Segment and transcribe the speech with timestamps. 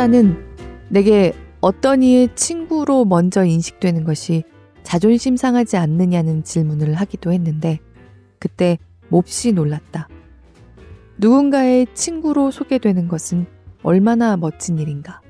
[0.00, 0.34] 후자는
[0.88, 4.44] 내게 어떤 이의 친구로 먼저 인식되는 것이
[4.82, 7.80] 자존심 상하지 않느냐는 질문을 하기도 했는데
[8.38, 8.78] 그때
[9.10, 10.08] 몹시 놀랐다.
[11.18, 13.44] 누군가의 친구로 소개되는 것은
[13.82, 15.20] 얼마나 멋진 일인가.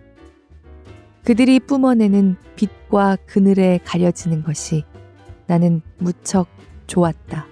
[1.24, 4.84] 그들이 뿜어내는 빛과 그늘에 가려지는 것이
[5.48, 6.46] 나는 무척
[6.86, 7.48] 좋았다.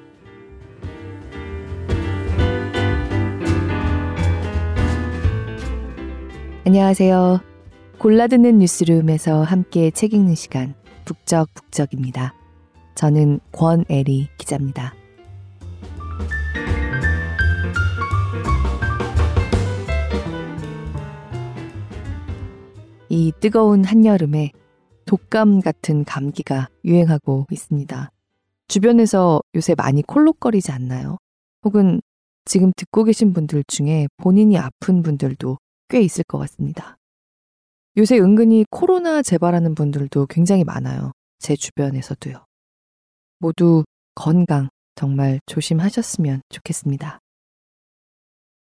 [6.66, 7.40] 안녕하세요.
[7.98, 10.74] 골라듣는 뉴스룸에서 함께 책 읽는 시간,
[11.06, 12.34] 북적북적입니다.
[12.94, 14.92] 저는 권애리 기자입니다.
[23.08, 24.52] 이 뜨거운 한여름에
[25.06, 28.10] 독감 같은 감기가 유행하고 있습니다.
[28.66, 31.16] 주변에서 요새 많이 콜록거리지 않나요?
[31.64, 32.02] 혹은
[32.44, 35.56] 지금 듣고 계신 분들 중에 본인이 아픈 분들도
[35.88, 36.96] 꽤 있을 것 같습니다.
[37.96, 41.12] 요새 은근히 코로나 재발하는 분들도 굉장히 많아요.
[41.38, 42.44] 제 주변에서도요.
[43.38, 47.18] 모두 건강 정말 조심하셨으면 좋겠습니다.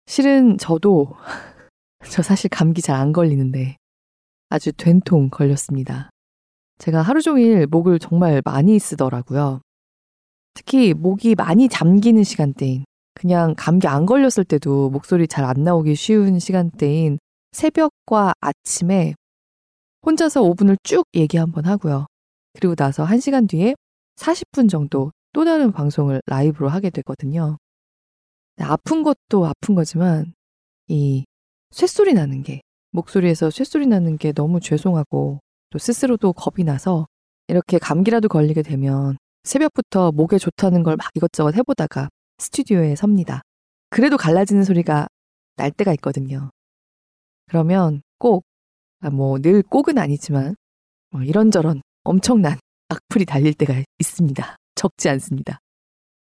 [0.07, 1.15] 실은 저도
[2.11, 3.77] 저 사실 감기 잘 안 걸리는데
[4.51, 6.11] 아주 된통 걸렸습니다.
[6.79, 9.61] 제가 하루 종일 목을 정말 많이 쓰더라고요.
[10.55, 12.85] 특히 목이 많이 잠기는 시간대인,
[13.15, 17.19] 그냥 감기 안 걸렸을 때도 목소리 잘 안 나오기 쉬운 시간대인
[17.53, 19.15] 새벽과 아침에
[20.05, 22.07] 혼자서 5분을 쭉 얘기 한번 하고요.
[22.55, 23.75] 그리고 나서 1시간 뒤에
[24.17, 27.59] 40분 정도 또 다른 방송을 라이브로 하게 되거든요.
[28.61, 30.35] 아픈 것도 아픈 거지만
[30.89, 31.25] 이
[31.73, 32.61] 쇳소리 나는 게
[32.93, 35.41] 목소리에서 쇳소리 나는 게 너무 죄송하고
[35.71, 37.07] 또 스스로도 겁이 나서
[37.49, 43.43] 이렇게 감기라도 걸리게 되면 새벽부터 목에 좋다는 걸 막 이것저것 해보다가 스튜디오에 섭니다.
[43.91, 45.07] 그래도 갈라지는 소리가
[45.57, 46.51] 날 때가 있거든요.
[47.47, 48.45] 그러면 꼭,
[49.01, 50.57] 아, 뭐, 늘 꼭은 아니지만,
[51.11, 52.59] 뭐 이런저런 엄청난
[52.89, 54.57] 악플이 달릴 때가 있습니다.
[54.75, 55.59] 적지 않습니다.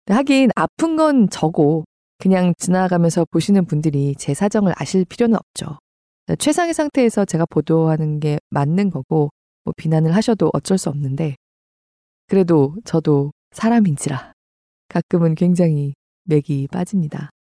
[0.08, 1.84] 하긴 아픈 건 저고,
[2.18, 5.78] 그냥 지나가면서 보시는 분들이 제 사정을 아실 필요는 없죠.
[6.38, 9.30] 최상의 상태에서 제가 보도하는 게 맞는 거고
[9.64, 11.34] 뭐 비난을 하셔도 어쩔 수 없는데
[12.28, 14.32] 그래도 저도 사람인지라
[14.90, 17.30] 가끔은 굉장히 맥이 빠집니다.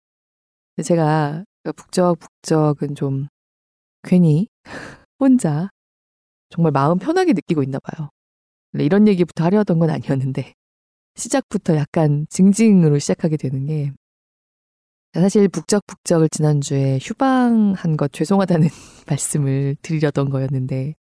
[0.84, 1.44] 제가
[1.76, 3.26] 북적북적은 좀
[4.02, 4.48] 괜히
[5.18, 5.68] 혼자
[6.48, 8.08] 정말 마음 편하게 느끼고 있나 봐요.
[8.74, 10.54] 이런 얘기부터 하려던 건 아니었는데
[11.16, 13.92] 시작부터 약간 징징으로 시작하게 되는 게
[15.12, 18.68] 사실 북적북적을 지난주에 휴방한 것 죄송하다는
[19.10, 20.94] 말씀을 드리려던 거였는데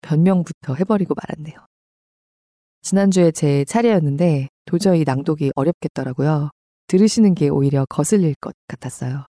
[0.00, 1.58] 변명부터 해버리고 말았네요.
[2.80, 6.50] 지난주에 제 차례였는데 도저히 낭독이 어렵겠더라고요.
[6.86, 9.24] 들으시는 게 오히려 거슬릴 것 같았어요.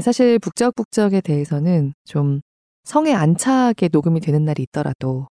[0.00, 2.40] 사실 북적북적에 대해서는 좀
[2.84, 5.28] 성에 안 차게 녹음이 되는 날이 있더라도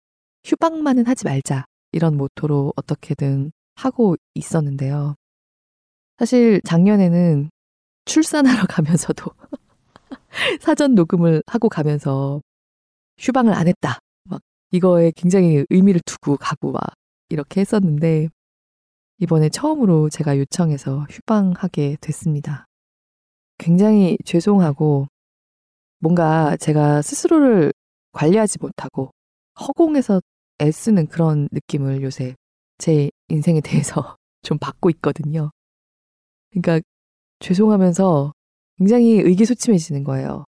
[0.45, 5.15] 휴방만은 하지 말자 이런 모토로 어떻게든 하고 있었는데요.
[6.17, 7.49] 사실 작년에는
[8.05, 9.31] 출산하러 가면서도
[10.61, 12.41] 사전 녹음을 하고 가면서
[13.19, 13.99] 휴방을 안 했다.
[14.25, 14.41] 막
[14.71, 16.81] 이거에 굉장히 의미를 두고 가고 막
[17.29, 18.29] 이렇게 했었는데
[19.19, 22.65] 이번에 처음으로 제가 요청해서 휴방하게 됐습니다.
[23.57, 25.07] 굉장히 죄송하고
[25.99, 27.71] 뭔가 제가 스스로를
[28.11, 29.11] 관리하지 못하고
[29.59, 30.21] 허공에서
[30.61, 32.35] 애쓰는 그런 느낌을 요새
[32.77, 35.51] 제 인생에 대해서 좀 받고 있거든요.
[36.51, 36.85] 그러니까
[37.39, 38.33] 죄송하면서
[38.77, 40.45] 굉장히 의기소침해지는 거예요.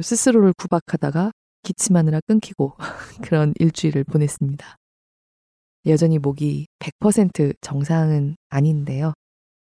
[0.00, 2.76] 스스로를 구박하다가 기침하느라 끊기고
[3.22, 4.76] 그런 일주일을 보냈습니다.
[5.86, 9.14] 여전히 목이 100% 정상은 아닌데요.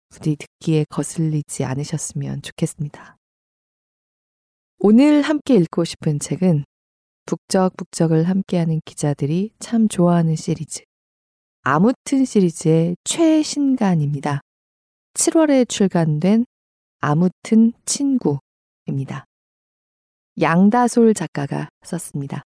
[0.08, 3.16] 부디 듣기에 거슬리지 않으셨으면 좋겠습니다.
[4.80, 6.64] 오늘 함께 읽고 싶은 책은
[7.26, 10.82] 북적북적을 함께하는 기자들이 참 좋아하는 시리즈
[11.62, 14.40] 아무튼 시리즈의 최신간입니다.
[15.14, 16.46] 7월에 출간된
[17.00, 19.24] 아무튼 친구입니다.
[20.40, 22.42] 양다솔 작가가 썼습니다.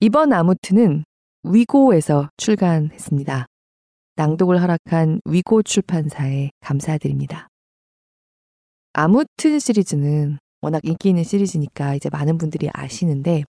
[0.00, 1.04] 이번 아무튼은
[1.44, 3.46] 위고에서 출간했습니다.
[4.16, 7.48] 낭독을 허락한 위고 출판사에 감사드립니다.
[8.92, 13.44] 아무튼 시리즈는 워낙 인기 있는 시리즈니까 이제 많은 분들이 아시는데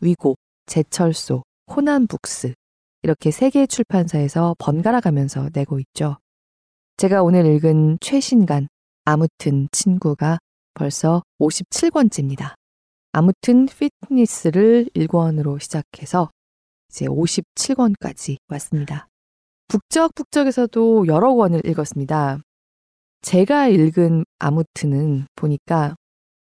[0.00, 0.36] 위고,
[0.66, 1.42] 제철소,
[1.74, 2.54] 호난북스
[3.02, 6.16] 이렇게 세개 출판사에서 번갈아 가면서 내고 있죠.
[6.96, 8.68] 제가 오늘 읽은 최신간
[9.04, 10.38] 아무튼 친구가
[10.72, 12.54] 벌써 57권째입니다.
[13.12, 16.30] 아무튼 피트니스를 1권으로 시작해서
[16.94, 19.08] 이제 57권까지 왔습니다.
[19.66, 22.38] 북적북적에서도 여러 권을 읽었습니다.
[23.22, 25.96] 제가 읽은 아무튼은 보니까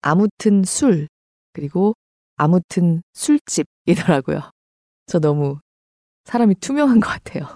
[0.00, 1.08] 아무튼 술,
[1.52, 1.94] 그리고
[2.36, 4.40] 아무튼 술집이더라고요.
[5.06, 5.58] 저 너무
[6.24, 7.46] 사람이 투명한 것 같아요.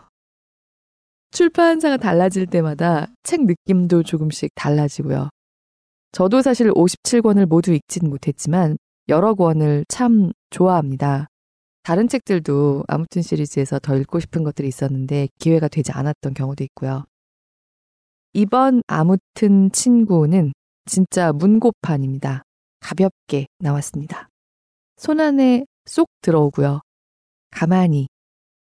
[1.30, 5.30] 출판사가 달라질 때마다 책 느낌도 조금씩 달라지고요.
[6.12, 8.76] 저도 사실 57권을 모두 읽진 못했지만
[9.08, 11.28] 여러 권을 참 좋아합니다.
[11.84, 17.04] 다른 책들도 아무튼 시리즈에서 더 읽고 싶은 것들이 있었는데 기회가 되지 않았던 경우도 있고요.
[18.32, 20.54] 이번 아무튼 친구는
[20.86, 22.42] 진짜 문고판입니다.
[22.80, 24.28] 가볍게 나왔습니다.
[24.96, 26.80] 손 안에 쏙 들어오고요.
[27.50, 28.08] 가만히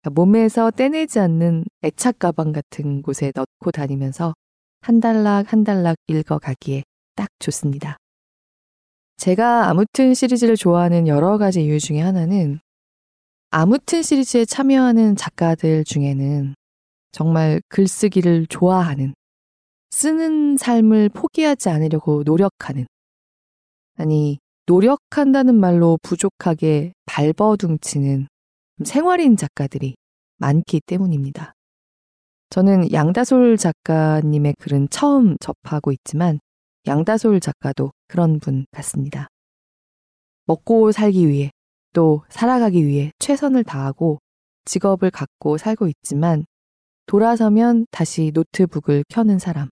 [0.02, 4.34] 그러니까 몸에서 떼내지 않는 애착 가방 같은 곳에 넣고 다니면서
[4.82, 6.82] 한 달락 한 달락 읽어가기에
[7.14, 7.96] 딱 좋습니다.
[9.16, 12.60] 제가 아무튼 시리즈를 좋아하는 여러 가지 이유 중에 하나는
[13.50, 16.54] 아무튼 시리즈에 참여하는 작가들 중에는
[17.12, 19.14] 정말 글쓰기를 좋아하는,
[19.90, 22.87] 쓰는 삶을 포기하지 않으려고 노력하는,
[23.94, 28.26] 아니, 노력한다는 말로 부족하게 발버둥치는
[28.84, 29.94] 생활인 작가들이
[30.38, 31.54] 많기 때문입니다.
[32.50, 36.40] 저는 양다솔 작가님의 글은 처음 접하고 있지만
[36.87, 39.28] 양다솔 작가도 그런 분 같습니다.
[40.46, 41.50] 먹고 살기 위해
[41.96, 44.19] 또 살아가기 위해 최선을 다하고
[44.66, 46.44] 직업을 갖고 살고 있지만
[47.06, 49.70] 돌아서면 다시 노트북을 켜는 사람.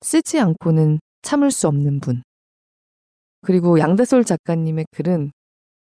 [0.00, 2.22] 쓰지 않고는 참을 수 없는 분.
[3.42, 5.32] 그리고 양다솔 작가님의 글은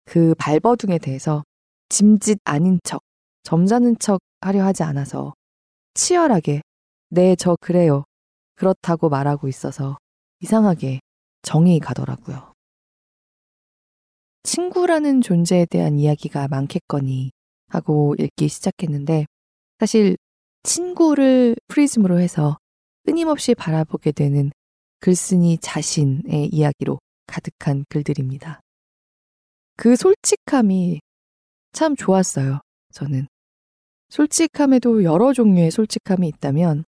[0.03, 1.45] 그 발버둥에 대해서
[1.87, 3.01] 짐짓 아닌 척,
[3.43, 5.35] 점잖은 척 하려 하지 않아서
[5.93, 6.63] 치열하게
[7.11, 8.03] 네, 저 그래요.
[8.55, 9.97] 그렇다고 말하고 있어서
[10.41, 10.99] 이상하게
[11.43, 12.54] 정이 가더라고요.
[14.45, 17.31] 친구라는 존재에 대한 이야기가 많겠거니
[17.67, 19.25] 하고 읽기 시작했는데
[19.79, 20.17] 사실
[20.63, 22.57] 친구를 프리즘으로 해서
[23.05, 24.51] 끊임없이 바라보게 되는
[24.99, 28.61] 글쓴이 자신의 이야기로 가득한 글들입니다.
[29.77, 31.01] 그 솔직함이
[31.73, 32.61] 참 좋았어요,
[32.93, 33.27] 저는.
[34.09, 36.85] 솔직함에도 여러 종류의 솔직함이 있다면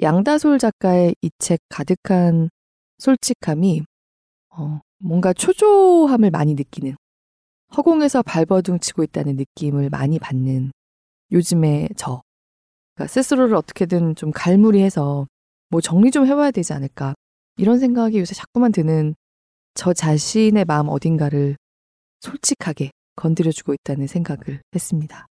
[0.00, 2.48] 양다솔 작가의 이 책 가득한
[2.98, 3.82] 솔직함이
[4.58, 6.96] 어, 뭔가 초조함을 많이 느끼는
[7.76, 10.72] 허공에서 발버둥 치고 있다는 느낌을 많이 받는
[11.32, 12.22] 요즘의 저.
[12.94, 15.26] 그러니까 스스로를 어떻게든 좀 갈무리해서
[15.68, 17.14] 뭐 정리 좀 해봐야 되지 않을까.
[17.58, 19.14] 이런 생각이 요새 자꾸만 드는
[19.74, 21.56] 저 자신의 마음 어딘가를
[22.20, 25.26] 솔직하게 건드려주고 있다는 생각을 했습니다.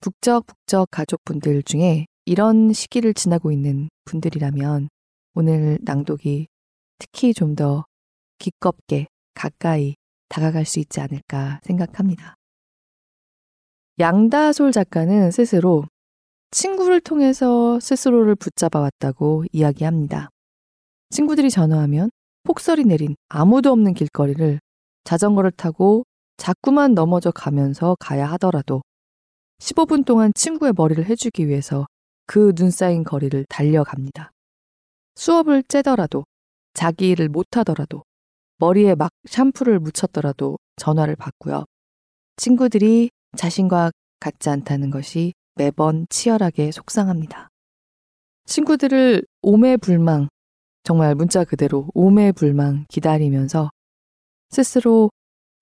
[0.00, 4.88] 북적북적 가족분들 중에 이런 시기를 지나고 있는 분들이라면
[5.34, 6.48] 오늘 낭독이
[6.98, 7.84] 특히 좀 더
[8.40, 9.94] 기껍게 가까이
[10.28, 12.34] 다가갈 수 있지 않을까 생각합니다.
[14.00, 15.84] 양다솔 작가는 스스로
[16.50, 20.30] 친구를 통해서 스스로를 붙잡아 왔다고 이야기합니다.
[21.10, 22.10] 친구들이 전화하면
[22.42, 24.58] 폭설이 내린 아무도 없는 길거리를
[25.04, 26.04] 자전거를 타고
[26.36, 28.82] 자꾸만 넘어져 가면서 가야 하더라도
[29.60, 31.86] 15분 동안 친구의 머리를 해주기 위해서
[32.26, 34.30] 그 눈 쌓인 거리를 달려갑니다.
[35.16, 36.24] 수업을 째더라도
[36.72, 38.04] 자기 일을 못하더라도
[38.60, 41.64] 머리에 막 샴푸를 묻혔더라도 전화를 받고요.
[42.36, 43.90] 친구들이 자신과
[44.20, 47.48] 같지 않다는 것이 매번 치열하게 속상합니다.
[48.44, 50.28] 친구들을 오매불망,
[50.84, 53.70] 정말 문자 그대로 오매불망 기다리면서
[54.50, 55.10] 스스로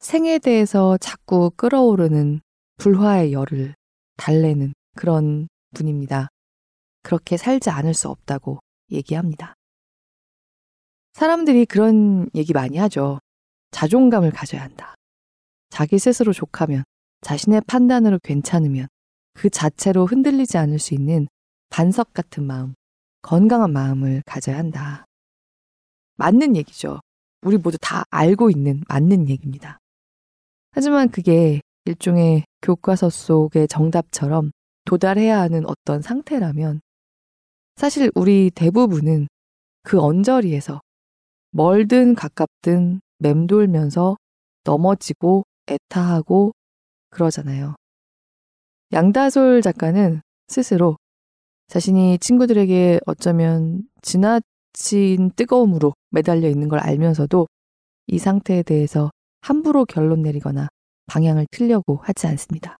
[0.00, 2.40] 생에 대해서 자꾸 끌어오르는
[2.78, 3.74] 불화의 열을
[4.16, 6.28] 달래는 그런 분입니다.
[7.02, 8.58] 그렇게 살지 않을 수 없다고
[8.90, 9.54] 얘기합니다.
[11.12, 13.18] 사람들이 그런 얘기 많이 하죠.
[13.70, 14.94] 자존감을 가져야 한다.
[15.70, 16.84] 자기 스스로 족하면,
[17.20, 18.86] 자신의 판단으로 괜찮으면,
[19.34, 21.28] 그 자체로 흔들리지 않을 수 있는
[21.70, 22.74] 반석 같은 마음,
[23.22, 25.04] 건강한 마음을 가져야 한다.
[26.16, 27.00] 맞는 얘기죠.
[27.42, 29.78] 우리 모두 다 알고 있는 맞는 얘기입니다.
[30.72, 34.50] 하지만 그게 일종의 교과서 속의 정답처럼
[34.84, 36.80] 도달해야 하는 어떤 상태라면
[37.76, 39.28] 사실 우리 대부분은
[39.82, 40.80] 그 언저리에서
[41.50, 44.16] 멀든 가깝든 맴돌면서
[44.64, 46.52] 넘어지고 애타하고
[47.10, 47.74] 그러잖아요.
[48.92, 50.96] 양다솔 작가는 스스로
[51.68, 57.46] 자신이 친구들에게 어쩌면 지나친 뜨거움으로 매달려 있는 걸 알면서도
[58.06, 60.68] 이 상태에 대해서 함부로 결론 내리거나
[61.06, 62.76] 방향을 틀려고 하지 않습니다.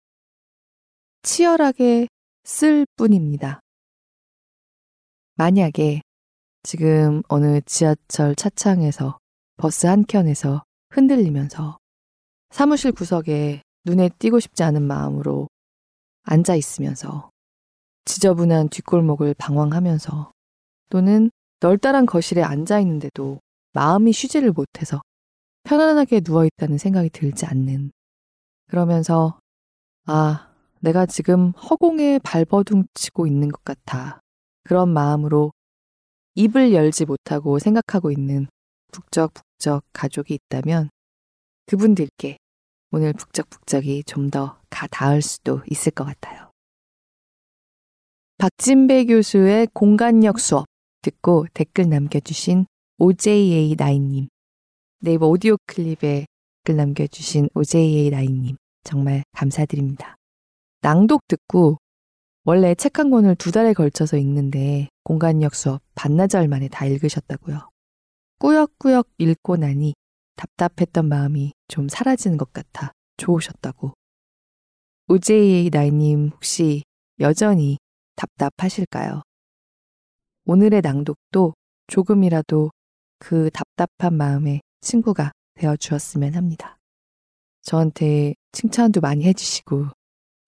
[1.23, 2.09] 치열하게
[2.45, 3.61] 쓸 뿐입니다.
[5.37, 6.01] 만약에
[6.62, 9.19] 지금 어느 지하철 차창에서
[9.57, 11.79] 버스 한 켠에서 흔들리면서
[12.50, 15.49] 사무실 구석에 눈에 띄고 싶지 않은 마음으로
[16.25, 17.31] 앉아 있으면서
[18.05, 20.33] 지저분한 뒷골목을 방황하면서
[20.91, 23.41] 또는 널따란 거실에 앉아 있는데도
[23.73, 25.03] 마음이 쉬지를 못해서
[25.65, 27.93] 편안하게 누워 있다는 생각이 들지 않는.
[28.69, 29.38] 그러면서,
[30.07, 30.50] 아,
[30.81, 34.21] 내가 지금 허공에 발버둥 치고 있는 것 같아.
[34.65, 35.53] 그런 마음으로
[36.38, 38.47] 입을 열지 못하고 생각하고 있는
[38.92, 40.88] 북적북적 가족이 있다면
[41.66, 42.38] 그분들께
[42.92, 46.50] 오늘 북적북적이 좀 더 가 닿을 수도 있을 것 같아요.
[48.38, 50.66] 박진배 교수의 공간력 수업
[51.02, 52.66] 듣고 댓글 남겨주신
[53.00, 54.28] OJA9님,
[55.00, 56.26] 네이버 오디오 클립에
[56.64, 60.16] 댓글 남겨주신 OJA9님, 정말 감사드립니다.
[60.83, 61.78] 낭독 듣고
[62.50, 67.69] 원래 책 한 권을 두 달에 걸쳐서 읽는데 공간력 수업 반나절 만에 다 읽으셨다고요.
[68.38, 69.93] 꾸역꾸역 읽고 나니
[70.37, 73.93] 답답했던 마음이 좀 사라지는 것 같아 좋으셨다고.
[75.09, 76.85] 오제이에이 나이님 혹시
[77.21, 77.76] 여전히
[78.17, 79.21] 답답하실까요?
[80.47, 81.52] 오늘의 낭독도
[81.88, 82.71] 조금이라도
[83.19, 86.78] 그 답답한 마음에 친구가 되어 주었으면 합니다.
[87.61, 89.88] 저한테 칭찬도 많이 해주시고,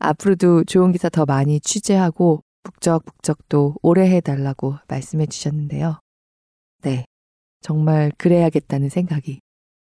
[0.01, 6.01] 앞으로도 좋은 기사 더 많이 취재하고, 북적북적도 오래 해달라고 말씀해 주셨는데요.
[6.83, 7.05] 네.
[7.61, 9.41] 정말 그래야겠다는 생각이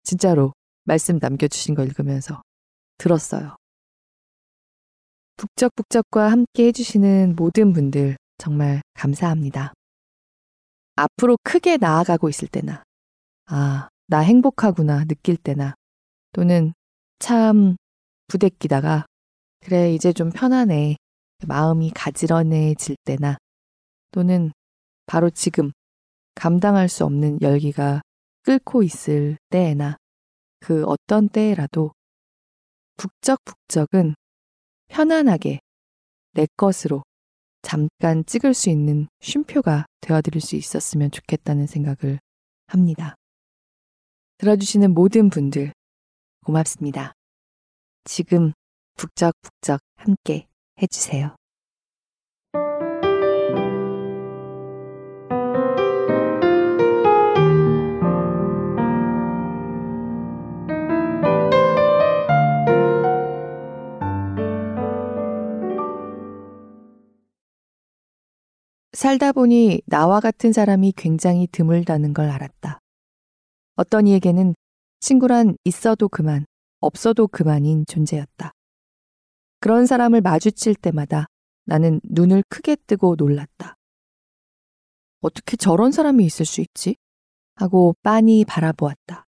[0.03, 2.41] 진짜로 말씀 남겨주신 거 읽으면서
[2.97, 3.55] 들었어요.
[5.37, 9.73] 북적북적과 함께 해주시는 모든 분들 정말 감사합니다.
[10.95, 12.83] 앞으로 크게 나아가고 있을 때나,
[13.47, 15.73] 아, 나 행복하구나 느낄 때나,
[16.31, 16.73] 또는
[17.19, 17.75] 참
[18.27, 19.05] 부대끼다가,
[19.65, 20.95] 그래, 이제 좀 편하네.
[21.47, 23.37] 마음이 가지런해질 때나,
[24.11, 24.51] 또는
[25.07, 25.71] 바로 지금
[26.35, 28.01] 감당할 수 없는 열기가
[28.43, 29.97] 끓고 있을 때에나
[30.59, 31.93] 그 어떤 때라도
[32.97, 34.13] 북적북적은
[34.89, 35.59] 편안하게
[36.33, 37.01] 내 것으로
[37.63, 42.19] 잠깐 찍을 수 있는 쉼표가 되어드릴 수 있었으면 좋겠다는 생각을
[42.67, 43.15] 합니다.
[44.37, 45.73] 들어주시는 모든 분들
[46.45, 47.13] 고맙습니다.
[48.03, 48.53] 지금
[48.95, 50.47] 북적북적 함께
[50.81, 51.35] 해주세요.
[68.93, 72.79] 살다 보니 나와 같은 사람이 굉장히 드물다는 걸 알았다.
[73.75, 74.55] 어떤 이에게는
[75.01, 76.45] 친구란 있어도 그만,
[76.79, 78.54] 없어도 그만인 존재였다.
[79.65, 81.25] 그런 사람을 마주칠 때마다
[81.65, 83.73] 나는 눈을 크게 뜨고 놀랐다.
[85.21, 86.97] 어떻게 저런 사람이 있을 수 있지?
[87.55, 89.25] 하고 빤히 바라보았다.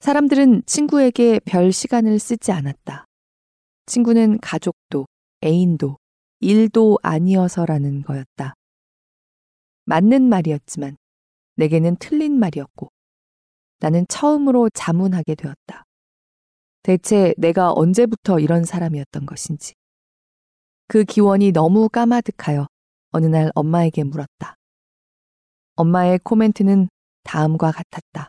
[0.00, 3.04] 사람들은 친구에게 별 시간을 쓰지 않았다.
[3.84, 5.06] 친구는 가족도,
[5.44, 5.98] 애인도,
[6.40, 8.54] 일도 아니어서라는 거였다.
[9.84, 10.96] 맞는 말이었지만
[11.56, 12.88] 내게는 틀린 말이었고
[13.80, 15.85] 나는 처음으로 자문하게 되었다.
[16.86, 19.74] 대체 내가 언제부터 이런 사람이었던 것인지.
[20.86, 22.68] 그 기원이 너무 까마득하여
[23.10, 24.54] 어느 날 엄마에게 물었다.
[25.74, 26.88] 엄마의 코멘트는
[27.24, 28.28] 다음과 같았다.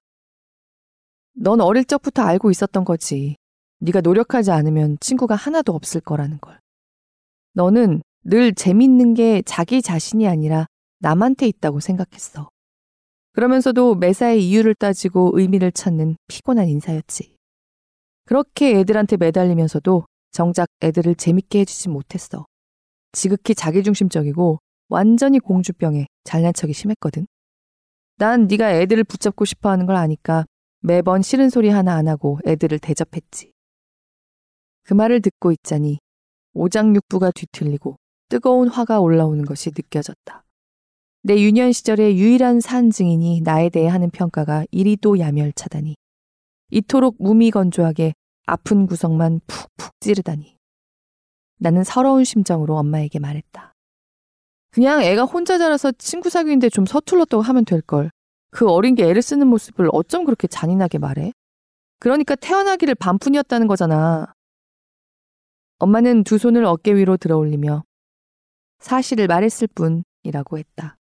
[1.36, 3.36] 넌 어릴 적부터 알고 있었던 거지.
[3.78, 6.60] 네가 노력하지 않으면 친구가 하나도 없을 거라는 걸.
[7.54, 10.66] 너는 늘 재밌는 게 자기 자신이 아니라
[10.98, 12.50] 남한테 있다고 생각했어.
[13.34, 17.37] 그러면서도 매사에 이유를 따지고 의미를 찾는 피곤한 인사였지.
[18.28, 22.46] 그렇게 애들한테 매달리면서도 정작 애들을 재밌게 해주지 못했어.
[23.14, 27.26] 지극히 자기중심적이고 완전히 공주병에 잘난 척이 심했거든.
[28.18, 30.44] 난 네가 애들을 붙잡고 싶어 하는 걸 아니까
[30.82, 33.54] 매번 싫은 소리 하나 안 하고 애들을 대접했지.
[34.84, 36.00] 그 말을 듣고 있자니
[36.54, 37.96] 오장육부가 뒤틀리고
[38.28, 40.44] 뜨거운 화가 올라오는 것이 느껴졌다.
[41.24, 45.96] 내 유년 시절의 유일한 산 증인이 나에 대해 하는 평가가 이리도 야멸차다니.
[46.70, 48.14] 이토록 무미건조하게
[48.46, 50.58] 아픈 구석만 푹푹 찌르다니.
[51.60, 53.74] 나는 서러운 심정으로 엄마에게 말했다.
[54.72, 58.12] 그냥 애가 혼자 자라서 친구 사귀는데 좀 서툴렀다고 하면 될걸.
[58.52, 61.32] 그 어린 게 애를 쓰는 모습을 어쩜 그렇게 잔인하게 말해?
[62.00, 64.34] 그러니까 태어나기를 반푼이었다는 거잖아.
[65.80, 67.84] 엄마는 두 손을 어깨 위로 들어 올리며
[68.80, 70.98] 사실을 말했을 뿐이라고 했다.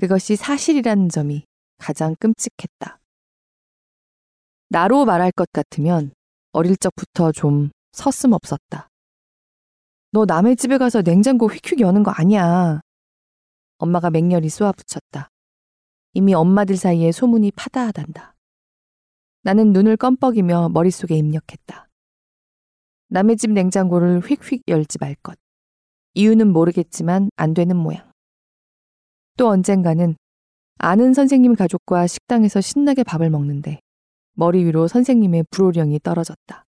[0.00, 1.44] 그것이 사실이라는 점이
[1.78, 2.99] 가장 끔찍했다.
[4.72, 6.12] 나로 말할 것 같으면
[6.52, 8.88] 어릴 적부터 좀 서슴없었다.
[10.12, 12.80] 너 남의 집에 가서 냉장고 휙휙 여는 거 아니야.
[13.78, 15.28] 엄마가 맹렬히 쏘아붙였다.
[16.14, 18.36] 이미 엄마들 사이에 소문이 파다하단다.
[19.42, 21.88] 나는 눈을 껌뻑이며 머릿속에 입력했다.
[23.08, 25.36] 남의 집 냉장고를 휙휙 열지 말 것.
[26.14, 28.08] 이유는 모르겠지만 안 되는 모양.
[29.36, 30.14] 또 언젠가는
[30.78, 33.80] 아는 선생님 가족과 식당에서 신나게 밥을 먹는데
[34.34, 36.64] 머리 위로 선생님의 불호령이 떨어졌다.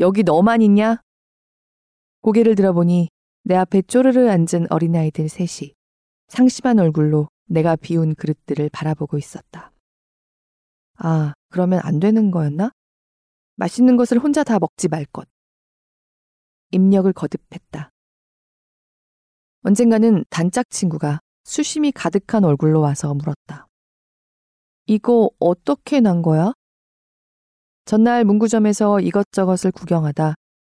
[0.00, 1.00] 여기 너만 있냐?
[2.22, 3.10] 고개를 들어보니
[3.42, 5.74] 내 앞에 쪼르르 앉은 어린아이들 셋이
[6.28, 9.72] 상심한 얼굴로 내가 비운 그릇들을 바라보고 있었다.
[10.96, 12.72] 아, 그러면 안 되는 거였나?
[13.56, 15.28] 맛있는 것을 혼자 다 먹지 말 것.
[16.70, 17.90] 입력을 거듭했다.
[19.62, 23.63] 언젠가는 단짝 친구가 수심이 가득한 얼굴로 와서 물었다.
[24.86, 26.52] 이거 어떻게 난 거야?
[27.86, 30.34] 전날 문구점에서 이것저것을 구경하다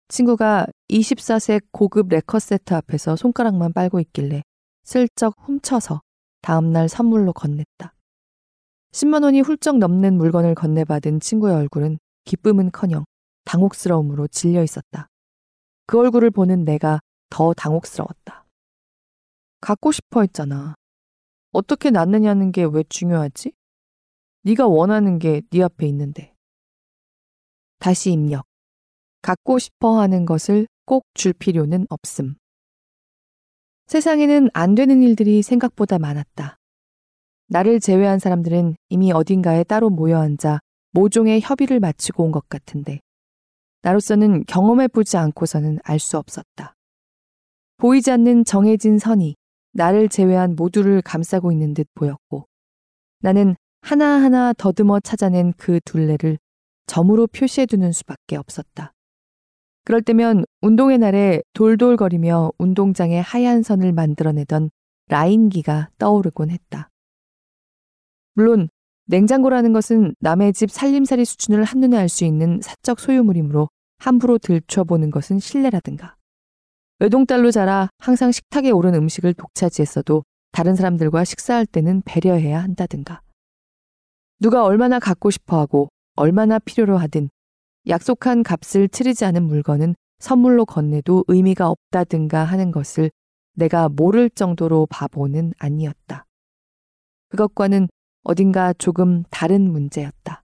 [0.08, 4.42] 친구가 24색 고급 레커 세트 앞에서 손가락만 빨고 있길래
[4.84, 6.02] 슬쩍 훔쳐서
[6.42, 7.92] 다음날 선물로 건넸다.
[8.92, 13.04] 10만 원이 훌쩍 넘는 물건을 건네받은 친구의 얼굴은 기쁨은 커녕
[13.46, 15.08] 당혹스러움으로 질려 있었다.
[15.86, 18.44] 그 얼굴을 보는 내가 더 당혹스러웠다.
[19.60, 20.74] 갖고 싶어 했잖아.
[21.52, 23.52] 어떻게 낳느냐는 게 왜 중요하지?
[24.44, 26.34] 네가 원하는 게 네 앞에 있는데.
[27.78, 28.44] 다시 입력.
[29.22, 32.34] 갖고 싶어 하는 것을 꼭 줄 필요는 없음.
[33.86, 36.56] 세상에는 안 되는 일들이 생각보다 많았다.
[37.48, 40.60] 나를 제외한 사람들은 이미 어딘가에 따로 모여 앉아
[40.92, 43.00] 모종의 협의를 마치고 온 것 같은데
[43.82, 46.74] 나로서는 경험해 보지 않고서는 알 수 없었다.
[47.76, 49.36] 보이지 않는 정해진 선이
[49.72, 52.46] 나를 제외한 모두를 감싸고 있는 듯 보였고
[53.20, 56.38] 나는 하나하나 더듬어 찾아낸 그 둘레를
[56.86, 58.94] 점으로 표시해 두는 수밖에 없었다.
[59.84, 64.70] 그럴 때면 운동의 날에 돌돌거리며 운동장에 하얀 선을 만들어내던
[65.08, 66.88] 라인기가 떠오르곤 했다.
[68.32, 68.70] 물론
[69.04, 75.40] 냉장고라는 것은 남의 집 살림살이 수준을 한눈에 알 수 있는 사적 소유물이므로 함부로 들춰보는 것은
[75.40, 76.16] 신뢰라든가.
[77.00, 83.23] 외동딸로 자라 항상 식탁에 오른 음식을 독차지했어도 다른 사람들과 식사할 때는 배려해야 한다든가.
[84.40, 87.30] 누가 얼마나 갖고 싶어 하고 얼마나 필요로 하든
[87.88, 93.10] 약속한 값을 치르지 않은 물건은 선물로 건네도 의미가 없다든가 하는 것을
[93.54, 96.26] 내가 모를 정도로 바보는 아니었다.
[97.28, 97.88] 그것과는
[98.22, 100.42] 어딘가 조금 다른 문제였다.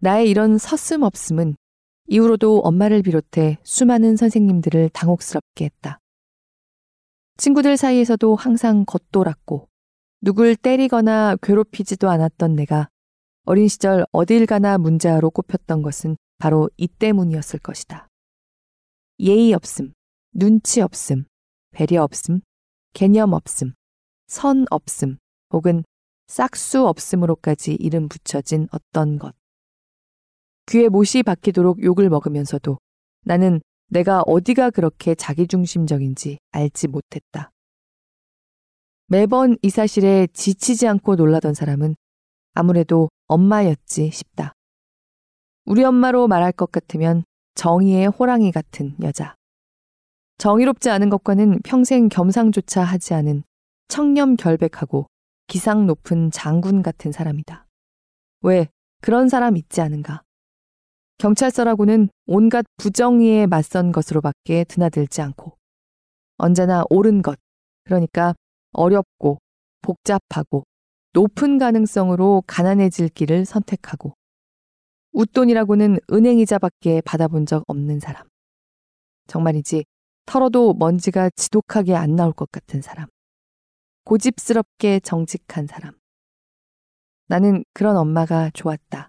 [0.00, 1.56] 나의 이런 서슴없음은
[2.06, 6.00] 이후로도 엄마를 비롯해 수많은 선생님들을 당혹스럽게 했다.
[7.36, 9.67] 친구들 사이에서도 항상 겉돌았고
[10.20, 12.88] 누굴 때리거나 괴롭히지도 않았던 내가
[13.44, 18.08] 어린 시절 어딜 가나 문자로 꼽혔던 것은 바로 이 때문이었을 것이다.
[19.20, 19.92] 예의 없음,
[20.32, 21.24] 눈치 없음,
[21.70, 22.40] 배려 없음,
[22.94, 23.74] 개념 없음,
[24.26, 25.18] 선 없음,
[25.52, 25.84] 혹은
[26.26, 29.34] 싹수 없음으로까지 이름 붙여진 어떤 것.
[30.66, 32.78] 귀에 못이 박히도록 욕을 먹으면서도
[33.24, 37.50] 나는 내가 어디가 그렇게 자기중심적인지 알지 못했다.
[39.10, 41.96] 매번 이 사실에 지치지 않고 놀라던 사람은
[42.52, 44.52] 아무래도 엄마였지 싶다.
[45.64, 49.34] 우리 엄마로 말할 것 같으면 정의의 호랑이 같은 여자.
[50.36, 53.44] 정의롭지 않은 것과는 평생 겸상조차 하지 않은
[53.88, 55.06] 청렴 결백하고
[55.46, 57.66] 기상 높은 장군 같은 사람이다.
[58.42, 58.68] 왜
[59.00, 60.22] 그런 사람 있지 않은가?
[61.16, 65.56] 경찰서라고는 온갖 부정의에 맞선 것으로밖에 드나들지 않고
[66.36, 67.38] 언제나 옳은 것,
[67.84, 68.34] 그러니까
[68.78, 69.38] 어렵고
[69.82, 70.64] 복잡하고
[71.12, 74.14] 높은 가능성으로 가난해질 길을 선택하고
[75.12, 78.28] 웃돈이라고는 은행 이자밖에 받아본 적 없는 사람.
[79.26, 79.84] 정말이지
[80.26, 83.08] 털어도 먼지가 지독하게 안 나올 것 같은 사람.
[84.04, 85.98] 고집스럽게 정직한 사람.
[87.26, 89.08] 나는 그런 엄마가 좋았다.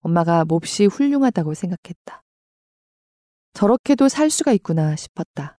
[0.00, 2.22] 엄마가 몹시 훌륭하다고 생각했다.
[3.52, 5.58] 저렇게도 살 수가 있구나 싶었다.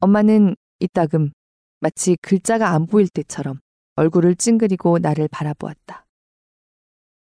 [0.00, 1.32] 엄마는 이따금
[1.80, 3.60] 마치 글자가 안 보일 때처럼
[3.96, 6.06] 얼굴을 찡그리고 나를 바라보았다.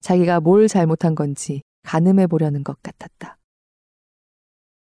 [0.02, 3.38] 자기가 뭘 잘못한 건지 가늠해 보려는 것 같았다.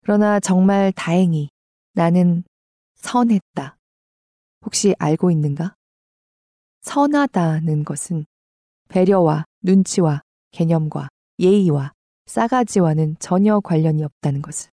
[0.02, 1.50] 그러나 정말 다행히
[1.94, 2.44] 나는
[2.96, 3.78] 선했다.
[4.66, 5.76] 혹시 알고 있는가?
[6.82, 8.26] 선하다는 것은
[8.90, 11.94] 배려와 눈치와 개념과 예의와
[12.26, 14.72] 싸가지와는 전혀 관련이 없다는 것을.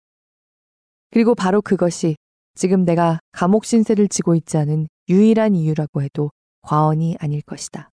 [1.11, 2.15] 그리고 바로 그것이
[2.55, 7.89] 지금 내가 감옥 신세를 지고 있지 않은 유일한 이유라고 해도 과언이 아닐 것이다.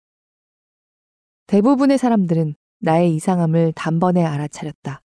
[1.48, 5.02] 대부분의 사람들은 나의 이상함을 단번에 알아차렸다.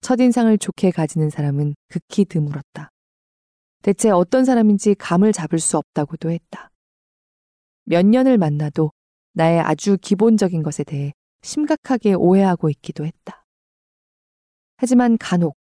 [0.00, 2.90] 첫인상을 좋게 가지는 사람은 극히 드물었다.
[3.82, 6.70] 대체 어떤 사람인지 감을 잡을 수 없다고도 했다.
[7.84, 8.92] 몇 년을 만나도
[9.32, 13.44] 나의 아주 기본적인 것에 대해 심각하게 오해하고 있기도 했다.
[14.76, 15.56] 하지만 간혹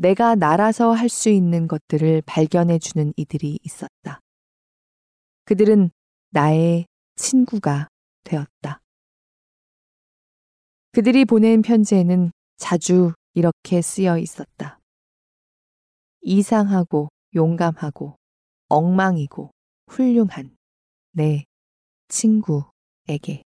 [0.00, 4.20] 내가 날아서 할 수 있는 것들을 발견해 주는 이들이 있었다.
[5.44, 5.90] 그들은
[6.30, 7.88] 나의 친구가
[8.22, 8.80] 되었다.
[10.92, 14.78] 그들이 보낸 편지에는 자주 이렇게 쓰여 있었다.
[16.20, 18.16] 이상하고 용감하고
[18.68, 19.50] 엉망이고
[19.88, 20.56] 훌륭한
[21.10, 21.44] 내
[22.06, 23.42] 친구에게.